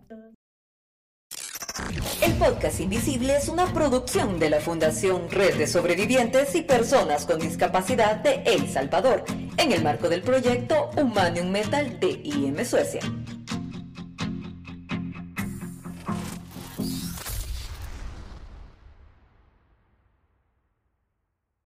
El 2.21 2.33
podcast 2.33 2.79
Invisible 2.79 3.37
es 3.37 3.47
una 3.47 3.71
producción 3.73 4.39
de 4.39 4.49
la 4.49 4.59
Fundación 4.59 5.29
Red 5.29 5.57
de 5.57 5.67
Sobrevivientes 5.67 6.53
y 6.55 6.61
Personas 6.61 7.25
con 7.25 7.39
Discapacidad 7.39 8.17
de 8.17 8.43
El 8.45 8.69
Salvador, 8.69 9.23
en 9.57 9.71
el 9.71 9.83
marco 9.83 10.09
del 10.09 10.21
proyecto 10.21 10.89
Humanium 10.97 11.49
Metal 11.49 11.99
de 11.99 12.21
IM 12.23 12.65
Suecia. 12.65 13.01